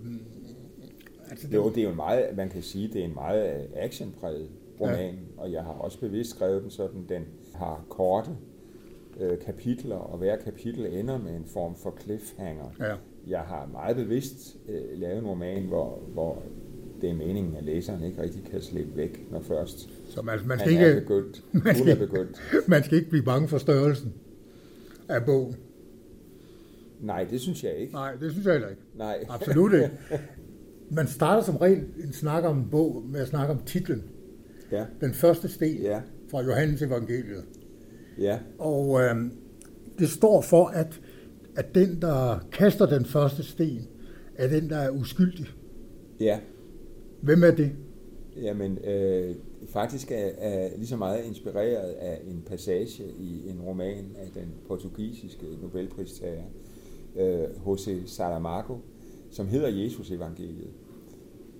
altså, 1.29 1.47
det... 1.47 1.53
Jo, 1.53 1.69
det 1.69 1.77
er 1.77 1.89
jo 1.89 1.95
meget, 1.95 2.25
man 2.37 2.49
kan 2.49 2.61
sige, 2.61 2.87
det 2.87 3.01
er 3.01 3.05
en 3.05 3.13
meget 3.13 3.67
actionpræget 3.75 4.49
roman, 4.81 5.13
ja. 5.13 5.41
og 5.41 5.51
jeg 5.51 5.63
har 5.63 5.71
også 5.71 5.99
bevidst 5.99 6.29
skrevet 6.29 6.61
den 6.63 6.71
sådan, 6.71 7.05
den 7.09 7.25
har 7.55 7.85
korte 7.89 8.29
øh, 9.19 9.39
kapitler, 9.39 9.95
og 9.95 10.17
hver 10.17 10.35
kapitel 10.35 10.85
ender 10.85 11.17
med 11.17 11.35
en 11.35 11.45
form 11.45 11.75
for 11.75 11.97
cliffhanger. 12.01 12.65
Ja. 12.79 12.93
Jeg 13.27 13.39
har 13.39 13.69
meget 13.71 13.95
bevidst 13.95 14.57
øh, 14.69 14.99
lavet 14.99 15.17
en 15.17 15.25
roman, 15.25 15.63
hvor, 15.63 15.99
hvor 16.13 16.43
det 17.01 17.09
er 17.09 17.13
meningen, 17.13 17.55
at 17.55 17.63
læseren 17.63 18.03
ikke 18.03 18.21
rigtig 18.21 18.43
kan 18.51 18.61
slippe 18.61 18.97
væk, 18.97 19.27
når 19.31 19.41
først 19.41 19.89
Så 20.09 20.21
man, 20.21 20.39
man 20.45 20.59
skal 20.59 20.71
ikke, 20.71 20.85
er 20.85 20.99
begyndt. 20.99 21.43
Man 21.51 21.75
skal, 21.75 21.89
er 21.89 21.95
begyndt. 21.95 22.41
man 22.67 22.83
skal 22.83 22.97
ikke 22.97 23.09
blive 23.09 23.23
bange 23.23 23.47
for 23.47 23.57
størrelsen 23.57 24.13
af 25.09 25.25
bogen. 25.25 25.55
Nej, 27.01 27.23
det 27.23 27.41
synes 27.41 27.63
jeg 27.63 27.75
ikke. 27.75 27.93
Nej, 27.93 28.15
det 28.15 28.31
synes 28.31 28.45
jeg 28.45 28.53
heller 28.53 28.69
ikke. 28.69 28.81
Nej. 28.95 29.25
Absolut 29.29 29.73
ikke. 29.73 29.91
Man 30.89 31.07
starter 31.07 31.43
som 31.43 31.57
regel 31.57 31.85
en 32.03 32.13
snak 32.13 32.43
om 32.43 32.57
en 32.57 32.67
bog 32.71 33.03
med 33.05 33.19
at 33.19 33.27
snakke 33.27 33.53
om 33.53 33.59
titlen. 33.65 34.03
Ja. 34.71 34.85
Den 35.01 35.13
første 35.13 35.49
sten 35.49 35.81
ja. 35.81 36.01
fra 36.31 36.43
Johannes 36.43 36.81
evangeliet. 36.81 37.43
Ja. 38.19 38.39
Og 38.59 39.01
øh, 39.01 39.15
det 39.99 40.09
står 40.09 40.41
for, 40.41 40.65
at, 40.65 41.01
at 41.55 41.75
den, 41.75 42.01
der 42.01 42.39
kaster 42.51 42.85
den 42.85 43.05
første 43.05 43.43
sten, 43.43 43.87
er 44.35 44.47
den, 44.47 44.69
der 44.69 44.77
er 44.77 44.89
uskyldig. 44.89 45.47
Ja. 46.19 46.39
Hvem 47.21 47.43
er 47.43 47.51
det? 47.51 47.71
Jamen, 48.41 48.77
øh, 48.77 49.35
faktisk 49.69 50.11
er, 50.11 50.29
er 50.37 50.69
lige 50.77 50.87
så 50.87 50.97
meget 50.97 51.25
inspireret 51.25 51.91
af 51.91 52.21
en 52.27 52.43
passage 52.45 53.03
i 53.19 53.49
en 53.49 53.61
roman 53.61 54.15
af 54.15 54.31
den 54.33 54.53
portugisiske 54.67 55.45
Nobelpristager, 55.61 56.43
øh, 57.15 57.43
José 57.43 58.07
Saramago, 58.07 58.77
som 59.31 59.47
hedder 59.47 59.67
Jesus 59.67 60.11
evangeliet, 60.11 60.71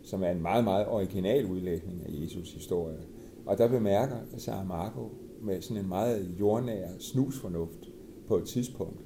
som 0.04 0.24
er 0.24 0.30
en 0.30 0.42
meget, 0.42 0.64
meget 0.64 0.88
original 0.88 1.46
udlægning 1.46 2.02
af 2.06 2.24
Jesus 2.24 2.54
historie. 2.54 2.98
Og 3.46 3.58
der 3.58 3.68
bemærker 3.68 4.18
Saramago 4.38 5.08
med 5.42 5.62
sådan 5.62 5.84
en 5.84 5.90
meget 5.90 6.28
jordnær 6.40 6.88
snusfornuft 7.00 7.90
på 8.28 8.38
et 8.38 8.46
tidspunkt, 8.46 9.00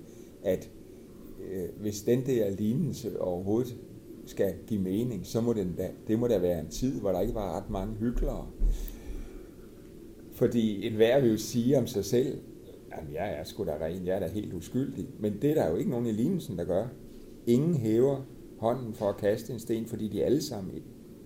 at 0.44 0.70
Øh, 1.52 1.70
hvis 1.82 2.02
den 2.02 2.26
der 2.26 2.50
lignelse 2.50 3.22
overhovedet 3.22 3.78
skal 4.26 4.54
give 4.68 4.82
mening, 4.82 5.26
så 5.26 5.42
må 5.42 5.54
den 5.54 5.76
da, 5.78 5.90
det 6.08 6.20
må 6.20 6.28
da 6.28 6.38
være 6.38 6.60
en 6.60 6.70
tid, 6.70 7.00
hvor 7.00 7.12
der 7.12 7.22
ikke 7.22 7.36
var 7.36 7.58
ret 7.58 7.70
mange 7.70 7.96
hyggelere. 7.96 8.48
Fordi 10.32 10.88
enhver 10.88 11.22
vil 11.22 11.32
jo 11.32 11.38
sige 11.38 11.78
om 11.78 11.88
sig 11.88 12.06
selv, 12.06 12.40
at 12.92 13.14
jeg 13.14 13.34
er 13.40 13.44
sgu 13.44 13.66
da 13.66 13.78
ren, 13.82 14.06
jeg 14.06 14.16
er 14.16 14.20
da 14.20 14.28
helt 14.28 14.54
uskyldig. 14.54 15.08
Men 15.20 15.42
det 15.42 15.50
er 15.50 15.54
der 15.54 15.70
jo 15.70 15.76
ikke 15.76 15.92
nogen 15.92 16.06
i 16.06 16.12
lignelsen, 16.12 16.58
der 16.58 16.66
gør. 16.66 16.88
Ingen 17.48 17.74
hæver 17.74 18.22
hånden 18.60 18.94
for 18.94 19.06
at 19.06 19.18
kaste 19.18 19.54
en 19.54 19.60
sten, 19.60 19.86
fordi 19.86 20.08
de 20.08 20.24
alle 20.24 20.42
sammen 20.42 20.74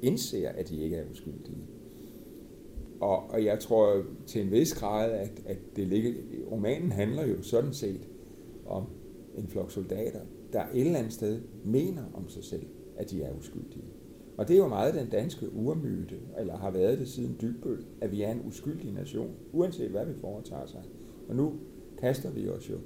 indser, 0.01 0.49
at 0.49 0.69
de 0.69 0.83
ikke 0.83 0.95
er 0.95 1.09
uskyldige. 1.11 1.63
Og, 2.99 3.29
og 3.29 3.45
jeg 3.45 3.59
tror 3.59 4.03
til 4.25 4.41
en 4.41 4.51
vis 4.51 4.73
grad, 4.73 5.11
at, 5.11 5.31
at 5.45 5.57
det 5.75 5.87
ligger, 5.87 6.11
romanen 6.51 6.91
handler 6.91 7.25
jo 7.25 7.41
sådan 7.41 7.73
set 7.73 8.07
om 8.65 8.83
en 9.37 9.47
flok 9.47 9.71
soldater, 9.71 10.19
der 10.53 10.63
et 10.73 10.85
eller 10.85 10.99
andet 10.99 11.13
sted 11.13 11.41
mener 11.65 12.03
om 12.13 12.29
sig 12.29 12.43
selv, 12.43 12.65
at 12.97 13.11
de 13.11 13.21
er 13.21 13.37
uskyldige. 13.37 13.85
Og 14.37 14.47
det 14.47 14.53
er 14.53 14.57
jo 14.57 14.67
meget 14.67 14.93
den 14.93 15.09
danske 15.09 15.53
urmyte, 15.53 16.15
eller 16.39 16.57
har 16.57 16.71
været 16.71 16.99
det 16.99 17.07
siden 17.07 17.37
Dybbøl, 17.41 17.85
at 18.01 18.11
vi 18.11 18.21
er 18.21 18.31
en 18.31 18.41
uskyldig 18.47 18.91
nation, 18.91 19.31
uanset 19.53 19.89
hvad 19.89 20.05
vi 20.05 20.13
foretager 20.13 20.65
sig. 20.65 20.83
Og 21.29 21.35
nu 21.35 21.53
kaster 21.97 22.31
vi 22.31 22.49
os 22.49 22.69
jo 22.69 22.77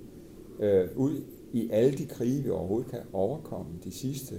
øh, 0.60 0.90
ud 0.96 1.22
i 1.54 1.70
alle 1.72 1.98
de 1.98 2.06
krige, 2.06 2.44
vi 2.44 2.50
overhovedet 2.50 2.92
kan 2.92 3.00
overkomme 3.14 3.72
de 3.84 3.92
sidste 3.92 4.36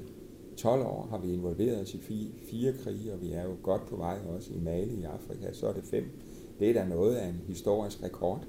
12 0.56 0.82
år 0.82 1.06
har 1.10 1.18
vi 1.18 1.32
involveret 1.32 1.80
os 1.80 1.94
i 1.94 1.98
fire, 1.98 2.30
fire 2.50 2.72
krige, 2.72 3.12
og 3.12 3.20
vi 3.22 3.32
er 3.32 3.42
jo 3.42 3.56
godt 3.62 3.86
på 3.86 3.96
vej 3.96 4.18
også 4.28 4.52
i 4.54 4.60
Mali 4.60 4.94
i 4.94 5.04
Afrika, 5.04 5.52
så 5.52 5.66
er 5.66 5.72
det 5.72 5.84
fem. 5.84 6.04
Det 6.60 6.70
er 6.70 6.74
da 6.74 6.88
noget 6.88 7.14
af 7.16 7.28
en 7.28 7.40
historisk 7.46 8.02
rekord. 8.02 8.46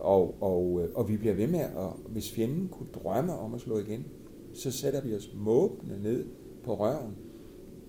Og, 0.00 0.42
og, 0.42 0.80
og 0.94 1.08
vi 1.08 1.16
bliver 1.16 1.34
ved 1.34 1.46
med, 1.46 1.60
at 1.60 1.92
hvis 2.08 2.30
fjenden 2.30 2.68
kunne 2.68 2.88
drømme 2.94 3.32
om 3.32 3.54
at 3.54 3.60
slå 3.60 3.78
igen, 3.78 4.04
så 4.54 4.70
sætter 4.70 5.00
vi 5.00 5.14
os 5.14 5.30
måbende 5.34 6.02
ned 6.02 6.24
på 6.64 6.74
røven 6.74 7.14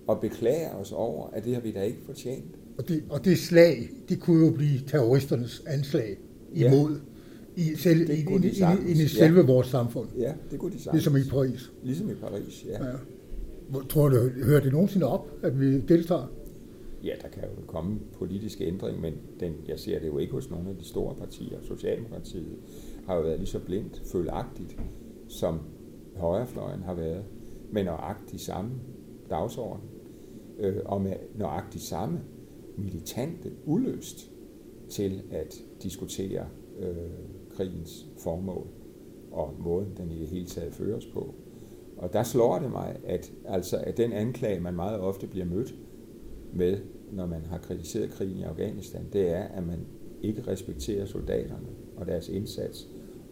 og 0.06 0.20
beklager 0.20 0.74
os 0.74 0.92
over, 0.92 1.30
at 1.32 1.44
det 1.44 1.54
har 1.54 1.60
vi 1.60 1.72
da 1.72 1.82
ikke 1.82 1.98
fortjent. 2.06 2.54
Og 2.78 2.88
det, 2.88 3.04
og 3.10 3.24
det 3.24 3.38
slag, 3.38 3.90
det 4.08 4.20
kunne 4.20 4.46
jo 4.46 4.52
blive 4.52 4.80
terroristernes 4.86 5.62
anslag 5.66 6.18
imod 6.52 7.00
ja. 7.56 7.62
i, 7.62 7.76
selv, 7.76 8.06
det 8.06 8.14
i, 8.14 8.20
i, 8.20 8.48
i, 8.88 8.98
i, 8.98 9.02
i 9.02 9.06
selve 9.06 9.40
ja. 9.40 9.46
vores 9.46 9.66
samfund. 9.66 10.08
Ja, 10.18 10.32
det 10.50 10.58
kunne 10.58 10.72
de 10.72 10.78
sagtens. 10.78 11.04
Ligesom 11.04 11.16
i 11.16 11.30
Paris. 11.30 11.72
Ligesom 11.82 12.10
i 12.10 12.14
Paris, 12.14 12.64
ja. 12.68 12.86
ja. 12.86 12.92
Tror 13.88 14.08
du, 14.08 14.16
hører 14.44 14.60
det 14.60 14.72
nogensinde 14.72 15.06
op, 15.06 15.30
at 15.42 15.60
vi 15.60 15.80
deltager? 15.80 16.26
Ja, 17.04 17.12
der 17.22 17.28
kan 17.28 17.42
jo 17.42 17.66
komme 17.66 18.00
politiske 18.12 18.64
ændring, 18.64 19.00
men 19.00 19.14
den, 19.40 19.54
jeg 19.68 19.78
ser 19.78 19.98
det 19.98 20.06
jo 20.06 20.18
ikke 20.18 20.32
hos 20.32 20.50
nogle 20.50 20.70
af 20.70 20.76
de 20.76 20.84
store 20.84 21.14
partier. 21.14 21.60
Socialdemokratiet 21.60 22.58
har 23.06 23.16
jo 23.16 23.22
været 23.22 23.38
lige 23.38 23.48
så 23.48 23.64
blindt, 23.64 24.02
følagtigt, 24.12 24.76
som 25.28 25.60
højrefløjen 26.16 26.82
har 26.82 26.94
været, 26.94 27.24
med 27.70 27.84
nøjagtig 27.84 28.40
samme 28.40 28.70
dagsorden, 29.30 29.84
øh, 30.58 30.76
og 30.84 31.00
med 31.00 31.16
nøjagtig 31.34 31.80
samme 31.80 32.20
militante 32.76 33.52
uløst 33.64 34.30
til 34.88 35.22
at 35.30 35.54
diskutere 35.82 36.46
øh, 36.78 36.96
krigens 37.50 38.06
formål 38.18 38.66
og 39.30 39.54
måden, 39.58 39.96
den 39.96 40.10
i 40.10 40.18
det 40.18 40.28
hele 40.28 40.46
taget 40.46 40.74
føres 40.74 41.06
på. 41.06 41.34
Og 41.96 42.12
der 42.12 42.22
slår 42.22 42.58
det 42.58 42.70
mig, 42.70 42.96
at, 43.04 43.32
altså, 43.44 43.76
at 43.76 43.96
den 43.96 44.12
anklage, 44.12 44.60
man 44.60 44.74
meget 44.74 45.00
ofte 45.00 45.26
bliver 45.26 45.46
mødt 45.46 45.74
med, 46.52 46.78
når 47.12 47.26
man 47.26 47.40
har 47.50 47.58
kritiseret 47.58 48.10
krigen 48.10 48.36
i 48.36 48.42
Afghanistan, 48.42 49.02
det 49.12 49.30
er, 49.30 49.42
at 49.42 49.66
man 49.66 49.78
ikke 50.22 50.42
respekterer 50.46 51.06
soldaterne 51.06 51.68
og 51.96 52.06
deres 52.06 52.28
indsats, 52.28 52.88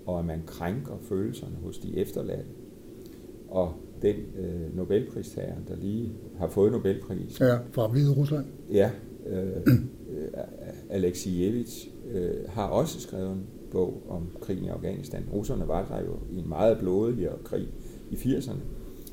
og 0.06 0.18
at 0.18 0.24
man 0.24 0.42
krænker 0.46 0.98
følelserne 1.02 1.56
hos 1.56 1.78
de 1.78 1.96
efterladte. 1.96 2.50
Og 3.48 3.74
den 4.02 4.16
øh, 4.16 4.76
Nobelpristager, 4.76 5.54
der 5.68 5.76
lige 5.76 6.12
har 6.38 6.48
fået 6.48 6.72
Nobelpris. 6.72 7.40
Ja, 7.40 7.58
fra 7.72 7.86
Hvide 7.88 8.14
Rusland. 8.14 8.46
Ja, 8.72 8.90
øh, 9.26 9.66
Alexievich 10.90 11.88
øh, 12.10 12.34
har 12.48 12.66
også 12.68 13.00
skrevet 13.00 13.32
en 13.32 13.46
bog 13.70 14.02
om 14.08 14.30
krigen 14.40 14.64
i 14.64 14.68
Afghanistan. 14.68 15.22
Russerne 15.32 15.68
var 15.68 15.86
der 15.88 16.04
jo 16.04 16.18
i 16.30 16.38
en 16.38 16.48
meget 16.48 16.78
blodig 16.78 17.28
krig 17.44 17.68
i 18.10 18.14
80'erne, 18.14 18.60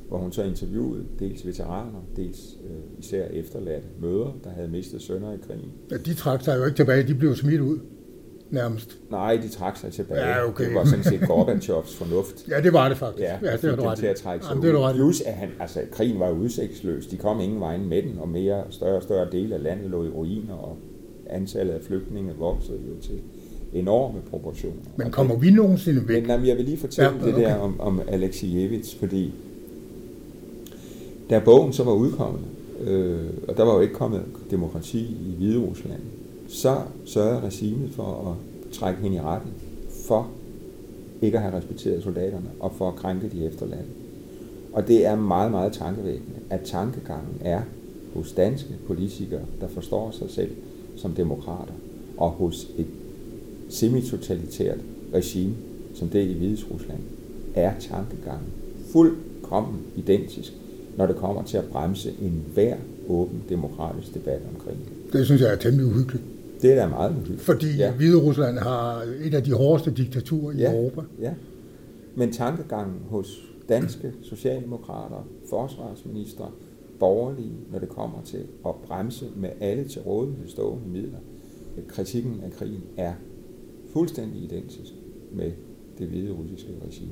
hvor 0.07 0.17
hun 0.17 0.31
så 0.31 0.43
interviewede 0.43 1.03
dels 1.19 1.45
veteraner, 1.45 2.05
dels 2.15 2.57
øh, 2.63 2.99
især 2.99 3.25
efterladte 3.25 3.87
møder, 4.01 4.37
der 4.43 4.49
havde 4.49 4.67
mistet 4.67 5.01
sønner 5.01 5.33
i 5.33 5.37
krigen. 5.47 5.71
Ja, 5.91 5.97
de 5.97 6.13
trak 6.13 6.43
sig 6.43 6.57
jo 6.57 6.65
ikke 6.65 6.75
tilbage, 6.75 7.07
de 7.07 7.15
blev 7.15 7.35
smidt 7.35 7.61
ud 7.61 7.79
nærmest. 8.49 8.97
Nej, 9.11 9.39
de 9.43 9.47
trak 9.47 9.77
sig 9.77 9.93
tilbage. 9.93 10.27
Ja, 10.27 10.47
okay. 10.47 10.65
Det 10.65 10.75
var 10.75 10.85
sådan 10.85 11.03
set 11.03 11.21
Gorbachevs 11.27 11.95
fornuft. 11.95 12.45
Ja, 12.51 12.61
det 12.61 12.73
var 12.73 12.89
det 12.89 12.97
faktisk. 12.97 13.23
Ja, 13.23 13.37
ja 13.43 13.57
det 13.57 13.69
var 13.69 13.75
du 13.75 13.83
ret 13.83 13.97
til 13.97 14.05
at 14.05 14.15
trække 14.15 14.45
sig 14.45 14.55
Jamen, 14.63 14.75
ud. 14.75 14.93
Plus, 14.93 15.21
at 15.21 15.33
han, 15.33 15.49
altså, 15.59 15.79
krigen 15.91 16.19
var 16.19 16.31
udsigtsløs. 16.31 17.07
De 17.07 17.17
kom 17.17 17.39
ingen 17.39 17.59
vejen 17.59 17.89
med 17.89 18.01
den, 18.01 18.19
og 18.19 18.29
mere 18.29 18.63
større 18.69 18.95
og 18.95 19.03
større 19.03 19.27
del 19.31 19.53
af 19.53 19.63
landet 19.63 19.89
lå 19.89 20.05
i 20.05 20.09
ruiner, 20.09 20.53
og 20.53 20.77
antallet 21.29 21.73
af 21.73 21.81
flygtninge 21.81 22.33
voksede 22.39 22.79
jo 22.87 23.01
til 23.01 23.19
enorme 23.73 24.19
proportioner. 24.29 24.81
Men 24.97 25.11
kommer 25.11 25.35
vi 25.35 25.51
nogensinde 25.51 26.07
væk? 26.07 26.21
Men 26.21 26.31
jamen, 26.31 26.47
jeg 26.47 26.57
vil 26.57 26.65
lige 26.65 26.77
fortælle 26.77 27.09
Ja, 27.09 27.15
okay. 27.15 27.25
det 27.25 27.35
der 27.35 27.55
om, 27.55 27.79
om 27.79 28.01
Alexievich, 28.07 28.99
fordi 28.99 29.33
da 31.29 31.39
bogen 31.39 31.73
så 31.73 31.83
var 31.83 31.93
udkommet, 31.93 32.41
øh, 32.81 33.29
og 33.47 33.57
der 33.57 33.63
var 33.63 33.73
jo 33.73 33.79
ikke 33.79 33.93
kommet 33.93 34.23
demokrati 34.51 34.99
i 34.99 35.35
Hvide 35.37 35.59
Rusland, 35.59 36.01
så 36.47 36.77
sørgede 37.05 37.39
regimet 37.39 37.91
for 37.91 38.03
at 38.31 38.73
trække 38.73 39.01
hende 39.01 39.17
i 39.17 39.21
retten 39.21 39.51
for 40.07 40.27
ikke 41.21 41.37
at 41.37 41.43
have 41.43 41.57
respekteret 41.57 42.03
soldaterne 42.03 42.49
og 42.59 42.71
for 42.71 42.87
at 42.87 42.95
krænke 42.95 43.29
de 43.29 43.45
efterladte. 43.45 43.89
Og 44.73 44.87
det 44.87 45.05
er 45.05 45.15
meget, 45.15 45.51
meget 45.51 45.73
tankevækkende, 45.73 46.39
at 46.49 46.61
tankegangen 46.61 47.37
er 47.41 47.61
hos 48.13 48.31
danske 48.31 48.69
politikere, 48.87 49.41
der 49.61 49.67
forstår 49.67 50.11
sig 50.11 50.29
selv 50.29 50.51
som 50.95 51.13
demokrater, 51.13 51.73
og 52.17 52.29
hos 52.29 52.67
et 52.77 52.87
semitotalitært 53.69 54.77
regime, 55.13 55.55
som 55.93 56.09
det 56.09 56.27
i 56.27 56.33
Hvides 56.33 56.65
Rusland, 56.71 56.99
er 57.55 57.73
tankegangen 57.79 58.47
fuldkommen 58.91 59.79
identisk, 59.95 60.53
når 60.97 61.07
det 61.07 61.15
kommer 61.15 61.43
til 61.43 61.57
at 61.57 61.65
bremse 61.65 62.13
en 62.21 62.45
hver 62.53 62.75
åben 63.07 63.43
demokratisk 63.49 64.13
debat 64.13 64.41
omkring 64.55 64.77
det. 64.77 65.13
Det 65.13 65.25
synes 65.25 65.41
jeg 65.41 65.51
er 65.51 65.55
temmelig 65.55 65.85
uhyggeligt. 65.85 66.23
Det 66.61 66.71
er 66.71 66.75
da 66.75 66.87
meget 66.87 67.11
uhyggeligt. 67.11 67.41
Fordi 67.41 67.77
ja. 67.77 67.91
Hvide 67.91 68.17
Rusland 68.17 68.57
har 68.57 69.05
et 69.23 69.33
af 69.33 69.43
de 69.43 69.53
hårdeste 69.53 69.91
diktaturer 69.91 70.51
i 70.51 70.57
ja, 70.57 70.71
Europa. 70.71 71.01
Ja, 71.21 71.33
men 72.15 72.31
tankegangen 72.31 72.99
hos 73.09 73.43
danske 73.69 74.13
socialdemokrater, 74.21 75.27
forsvarsminister, 75.49 76.55
borgerlige, 76.99 77.53
når 77.71 77.79
det 77.79 77.89
kommer 77.89 78.21
til 78.25 78.43
at 78.65 78.75
bremse 78.87 79.25
med 79.35 79.49
alle 79.59 79.87
til 79.87 80.01
rådighed 80.01 80.47
stående 80.47 80.89
midler. 80.89 81.19
Kritikken 81.87 82.41
af 82.43 82.51
krigen 82.51 82.83
er 82.97 83.13
fuldstændig 83.93 84.43
identisk 84.43 84.93
med 85.31 85.51
det 85.97 86.07
hvide 86.07 86.31
russiske 86.31 86.71
regime. 86.87 87.11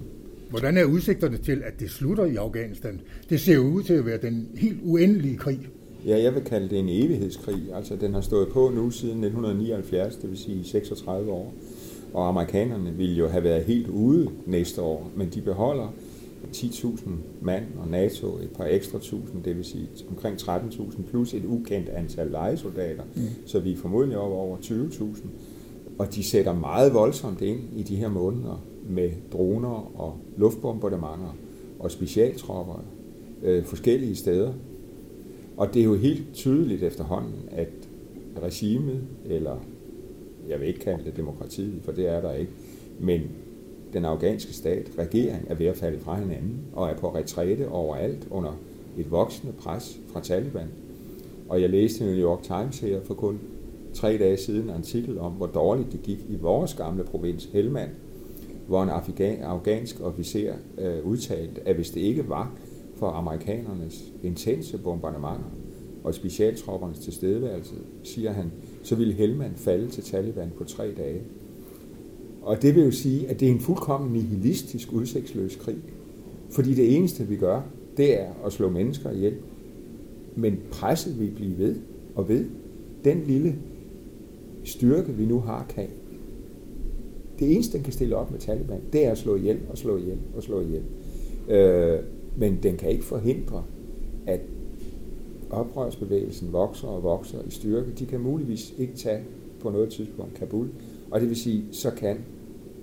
Hvordan 0.56 0.78
er 0.78 0.84
udsigterne 0.84 1.38
til, 1.38 1.62
at 1.66 1.80
det 1.80 1.90
slutter 1.90 2.26
i 2.26 2.36
Afghanistan? 2.36 3.02
Det 3.30 3.40
ser 3.40 3.56
jo 3.56 3.62
ud 3.62 3.84
til 3.84 3.94
at 3.94 4.06
være 4.06 4.18
den 4.18 4.48
helt 4.58 4.80
uendelige 4.84 5.38
krig. 5.38 5.60
Ja, 6.06 6.24
jeg 6.24 6.36
vil 6.36 6.44
kalde 6.44 6.70
det 6.70 6.80
en 6.80 6.90
evighedskrig. 6.90 7.64
Altså, 7.74 7.96
den 7.96 8.14
har 8.14 8.22
stået 8.22 8.48
på 8.48 8.72
nu 8.76 8.90
siden 8.90 9.24
1979, 9.24 10.16
det 10.16 10.30
vil 10.30 10.38
sige 10.38 10.64
36 10.64 11.32
år. 11.32 11.54
Og 12.14 12.28
amerikanerne 12.28 12.94
ville 12.94 13.16
jo 13.16 13.28
have 13.28 13.44
været 13.44 13.64
helt 13.64 13.88
ude 13.88 14.30
næste 14.46 14.82
år, 14.82 15.12
men 15.16 15.30
de 15.30 15.42
beholder 15.42 15.94
10.000 16.54 17.10
mand 17.42 17.64
og 17.78 17.88
NATO 17.88 18.28
et 18.28 18.50
par 18.58 18.66
ekstra 18.66 19.00
tusind, 19.00 19.44
det 19.44 19.58
vil 19.58 19.66
sige 19.66 19.88
omkring 20.10 20.38
13.000 20.42 21.02
plus 21.10 21.34
et 21.34 21.46
ukendt 21.46 21.90
antal 21.90 22.28
legesoldater, 22.28 23.04
mm. 23.16 23.22
så 23.46 23.60
vi 23.60 23.72
er 23.72 23.78
formodentlig 23.78 24.18
over 24.18 24.58
20.000. 24.58 25.28
Og 25.98 26.16
de 26.16 26.24
sætter 26.24 26.54
meget 26.54 26.94
voldsomt 26.94 27.42
ind 27.42 27.60
i 27.76 27.84
de 27.84 27.96
her 27.96 28.10
måneder 28.10 28.66
med 28.90 29.12
droner 29.34 29.92
og 30.00 30.18
luftbombardementer 30.38 31.36
og 31.80 31.92
specialtropper 31.92 32.84
øh, 33.44 33.64
forskellige 33.64 34.16
steder. 34.16 34.54
Og 35.58 35.74
det 35.74 35.80
er 35.80 35.86
jo 35.86 35.96
helt 35.96 36.34
tydeligt 36.34 36.84
efterhånden, 36.84 37.50
at 37.52 37.70
regimet, 38.44 39.02
eller 39.26 39.58
jeg 40.50 40.60
vil 40.60 40.68
ikke 40.68 40.80
kalde 40.80 41.04
det 41.04 41.18
demokratiet, 41.18 41.82
for 41.84 41.92
det 41.92 42.08
er 42.08 42.22
der 42.22 42.34
ikke, 42.34 42.52
men 43.00 43.22
den 43.94 44.06
afghanske 44.06 44.54
stat, 44.54 44.92
regering, 44.98 45.46
er 45.48 45.56
ved 45.56 45.66
at 45.66 45.78
falde 45.78 46.00
fra 46.00 46.20
hinanden 46.20 46.60
og 46.74 46.90
er 46.90 46.98
på 46.98 47.16
retræte 47.16 47.70
overalt 47.70 48.28
under 48.32 48.58
et 48.98 49.12
voksende 49.12 49.54
pres 49.54 50.00
fra 50.08 50.22
Taliban. 50.22 50.68
Og 51.50 51.62
jeg 51.62 51.70
læste 51.70 52.04
i 52.04 52.08
New 52.08 52.18
York 52.18 52.44
Times 52.44 52.80
her 52.80 53.02
for 53.02 53.14
kun 53.14 53.40
tre 53.94 54.18
dage 54.18 54.38
siden 54.38 54.64
en 54.64 54.70
artikel 54.70 55.20
om, 55.20 55.32
hvor 55.32 55.48
dårligt 55.48 55.92
det 55.92 56.02
gik 56.02 56.20
i 56.30 56.36
vores 56.36 56.74
gamle 56.74 57.04
provins 57.04 57.50
Helmand, 57.54 57.90
hvor 58.68 58.84
en 58.84 58.90
afghan, 58.90 59.42
afghansk 59.42 60.02
officer 60.02 60.54
øh, 60.78 61.06
udtalte, 61.06 61.68
at 61.68 61.76
hvis 61.76 61.90
det 61.90 62.02
ikke 62.02 62.30
var 62.30 62.58
for 62.96 63.08
amerikanernes 63.08 64.14
intense 64.24 64.78
bombardementer 64.78 65.52
og 66.04 66.14
specialtroppernes 66.14 67.00
tilstedeværelse, 67.00 67.76
siger 68.04 68.32
han, 68.32 68.52
så 68.84 68.96
ville 68.96 69.14
Helmand 69.14 69.56
falde 69.56 69.88
til 69.88 70.04
Taliban 70.04 70.52
på 70.58 70.64
tre 70.64 70.92
dage. 70.98 71.22
Og 72.42 72.62
det 72.62 72.76
vil 72.76 72.84
jo 72.84 72.92
sige, 72.92 73.28
at 73.30 73.40
det 73.40 73.48
er 73.48 73.52
en 73.52 73.60
fuldkommen 73.60 74.14
nihilistisk, 74.14 74.94
udsigtsløs 74.94 75.56
krig. 75.56 75.78
Fordi 76.50 76.74
det 76.74 76.96
eneste, 76.96 77.28
vi 77.28 77.36
gør, 77.36 77.62
det 77.98 78.22
er 78.22 78.30
at 78.46 78.54
slå 78.54 78.70
mennesker 78.70 79.12
ihjel. 79.12 79.36
Men 80.36 80.60
presset 80.72 81.20
vil 81.20 81.32
blive 81.36 81.58
ved 81.58 81.76
og 82.16 82.30
ved. 82.30 82.46
Den 83.04 83.24
lille 83.28 83.56
styrke, 84.64 85.14
vi 85.14 85.26
nu 85.26 85.40
har, 85.40 85.66
kan. 85.70 85.88
Det 87.40 87.54
eneste, 87.54 87.78
den 87.78 87.84
kan 87.84 87.94
stille 87.94 88.16
op 88.16 88.32
med 88.32 88.40
Taliban, 88.40 88.82
det 88.94 89.06
er 89.06 89.12
at 89.12 89.18
slå 89.18 89.36
ihjel 89.36 89.60
og 89.70 89.78
slå 89.78 89.98
ihjel 89.98 90.18
og 90.36 90.44
slå 90.44 90.62
ihjel. 90.62 90.84
Øh, 91.50 92.00
men 92.38 92.60
den 92.64 92.78
kan 92.78 92.90
ikke 92.90 93.04
forhindre, 93.04 93.64
at 94.28 94.40
oprørsbevægelsen 95.50 96.54
vokser 96.54 96.88
og 96.88 97.04
vokser 97.04 97.38
i 97.48 97.52
styrke. 97.52 97.92
De 98.00 98.06
kan 98.06 98.20
muligvis 98.20 98.74
ikke 98.78 98.94
tage 98.96 99.24
på 99.60 99.70
noget 99.70 99.90
tidspunkt 99.90 100.34
Kabul. 100.34 100.70
Og 101.12 101.22
det 101.22 101.30
vil 101.30 101.38
sige, 101.38 101.64
så 101.72 101.92
kan 101.92 102.18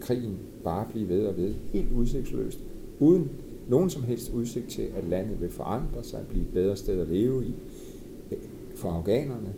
krigen 0.01 0.39
bare 0.65 0.87
blive 0.93 1.09
ved 1.09 1.27
og 1.27 1.37
ved, 1.37 1.55
helt 1.73 1.93
udsigtsløst, 1.93 2.59
uden 3.01 3.31
nogen 3.69 3.91
som 3.91 4.03
helst 4.03 4.33
udsigt 4.35 4.69
til, 4.69 4.89
at 4.97 5.05
landet 5.09 5.41
vil 5.41 5.51
forandre 5.51 6.05
sig, 6.05 6.21
blive 6.29 6.43
et 6.43 6.53
bedre 6.53 6.77
sted 6.77 7.01
at 7.01 7.09
leve 7.09 7.45
i 7.45 7.55
øh, 8.31 8.39
for 8.75 8.91
afghanerne. 8.91 9.55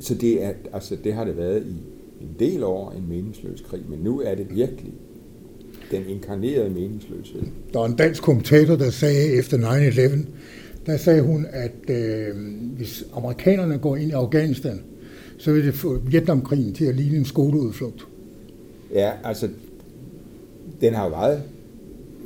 Så 0.00 0.14
det, 0.14 0.44
er, 0.44 0.52
altså, 0.72 0.96
det 1.04 1.12
har 1.12 1.24
det 1.24 1.36
været 1.36 1.66
i 1.66 1.93
en 2.20 2.36
del 2.38 2.62
år 2.62 2.90
en 2.90 3.08
meningsløs 3.08 3.60
krig, 3.60 3.82
men 3.88 3.98
nu 3.98 4.20
er 4.20 4.34
det 4.34 4.46
virkelig 4.50 4.92
den 5.90 6.08
inkarnerede 6.08 6.70
meningsløshed. 6.70 7.42
Der 7.72 7.78
var 7.78 7.86
en 7.86 7.96
dansk 7.96 8.22
kommentator, 8.22 8.76
der 8.76 8.90
sagde 8.90 9.32
efter 9.32 9.58
9-11, 9.58 10.26
der 10.86 10.96
sagde 10.96 11.22
hun, 11.22 11.46
at 11.50 11.90
øh, 11.90 12.36
hvis 12.76 13.04
amerikanerne 13.14 13.78
går 13.78 13.96
ind 13.96 14.10
i 14.10 14.12
Afghanistan, 14.12 14.82
så 15.38 15.52
vil 15.52 15.64
det 15.64 15.74
få 15.74 15.98
Vietnamkrigen 15.98 16.74
til 16.74 16.84
at 16.84 16.94
ligne 16.94 17.16
en 17.16 17.24
skoleudflugt. 17.24 18.06
Ja, 18.92 19.12
altså, 19.24 19.48
den 20.80 20.94
har 20.94 21.08
været 21.08 21.42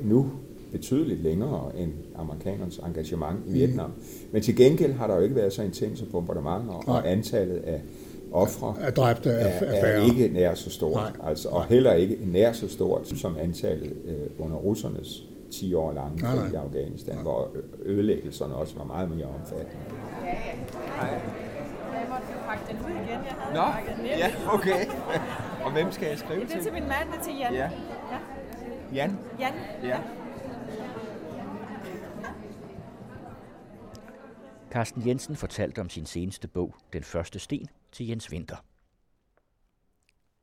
nu 0.05 0.31
betydeligt 0.72 1.22
længere 1.22 1.70
end 1.79 1.90
amerikanernes 2.16 2.81
engagement 2.87 3.38
i 3.48 3.53
Vietnam. 3.53 3.90
Mm. 3.90 4.03
Men 4.33 4.42
til 4.42 4.57
gengæld 4.57 4.92
har 4.92 5.07
der 5.07 5.16
jo 5.16 5.20
ikke 5.20 5.37
været 5.37 5.53
så 5.53 5.62
intense 5.62 6.05
bombardementer, 6.05 6.72
og 6.72 7.03
Nej. 7.03 7.12
antallet 7.12 7.57
af 7.57 7.81
ofre 8.33 8.75
Er 8.81 8.91
dræbte 8.91 9.31
er, 9.31 9.35
er, 9.49 9.67
er 9.67 9.85
er 9.87 10.05
ikke 10.05 10.29
nær 10.29 10.55
så 10.55 10.71
stort. 10.71 10.95
Nej. 11.19 11.29
Altså, 11.31 11.49
og 11.49 11.64
heller 11.64 11.93
ikke 11.93 12.19
nær 12.23 12.53
så 12.53 12.69
stort 12.69 13.09
som 13.09 13.37
antallet 13.41 13.93
øh, 14.05 14.17
under 14.45 14.57
russernes 14.57 15.23
10 15.51 15.75
år 15.75 15.93
lange 15.93 16.17
Nej, 16.23 16.37
krig 16.37 16.49
i 16.49 16.53
nej. 16.53 16.62
Afghanistan, 16.64 17.17
hvor 17.17 17.51
ødelæggelserne 17.83 18.55
også 18.55 18.77
var 18.77 18.85
meget 18.85 19.11
mere 19.11 19.27
omfattende. 19.27 19.73
Jeg 20.25 22.07
måtte 22.11 22.27
jo 22.33 22.38
pakke 22.49 22.64
den 22.69 22.77
ud 22.87 22.91
igen. 22.91 23.09
Jeg 23.09 23.35
havde 23.38 23.55
Nå, 23.55 23.62
pakket 23.73 23.97
den 23.97 24.05
ind. 24.05 24.14
ja, 24.14 24.31
okay. 24.55 24.87
Og 25.64 25.73
hvem 25.73 25.93
skal 25.93 26.09
jeg 26.09 26.19
skrive 26.19 26.41
Det 26.41 26.55
er 26.57 26.62
til 26.62 26.73
min 26.73 26.83
mand, 26.83 27.09
det 27.12 27.19
er 27.19 27.23
til 27.25 27.33
Jan. 27.38 27.53
Ja. 27.55 27.71
ja. 28.12 28.19
Jan? 28.95 29.19
Jan. 29.41 29.53
Ja. 29.83 29.99
Carsten 34.71 35.07
Jensen 35.07 35.37
fortalte 35.37 35.81
om 35.81 35.88
sin 35.88 36.07
seneste 36.07 36.49
bog, 36.49 36.75
Den 36.93 37.03
første 37.03 37.38
sten, 37.38 37.69
til 37.92 38.07
Jens 38.07 38.31
Winter. 38.31 38.57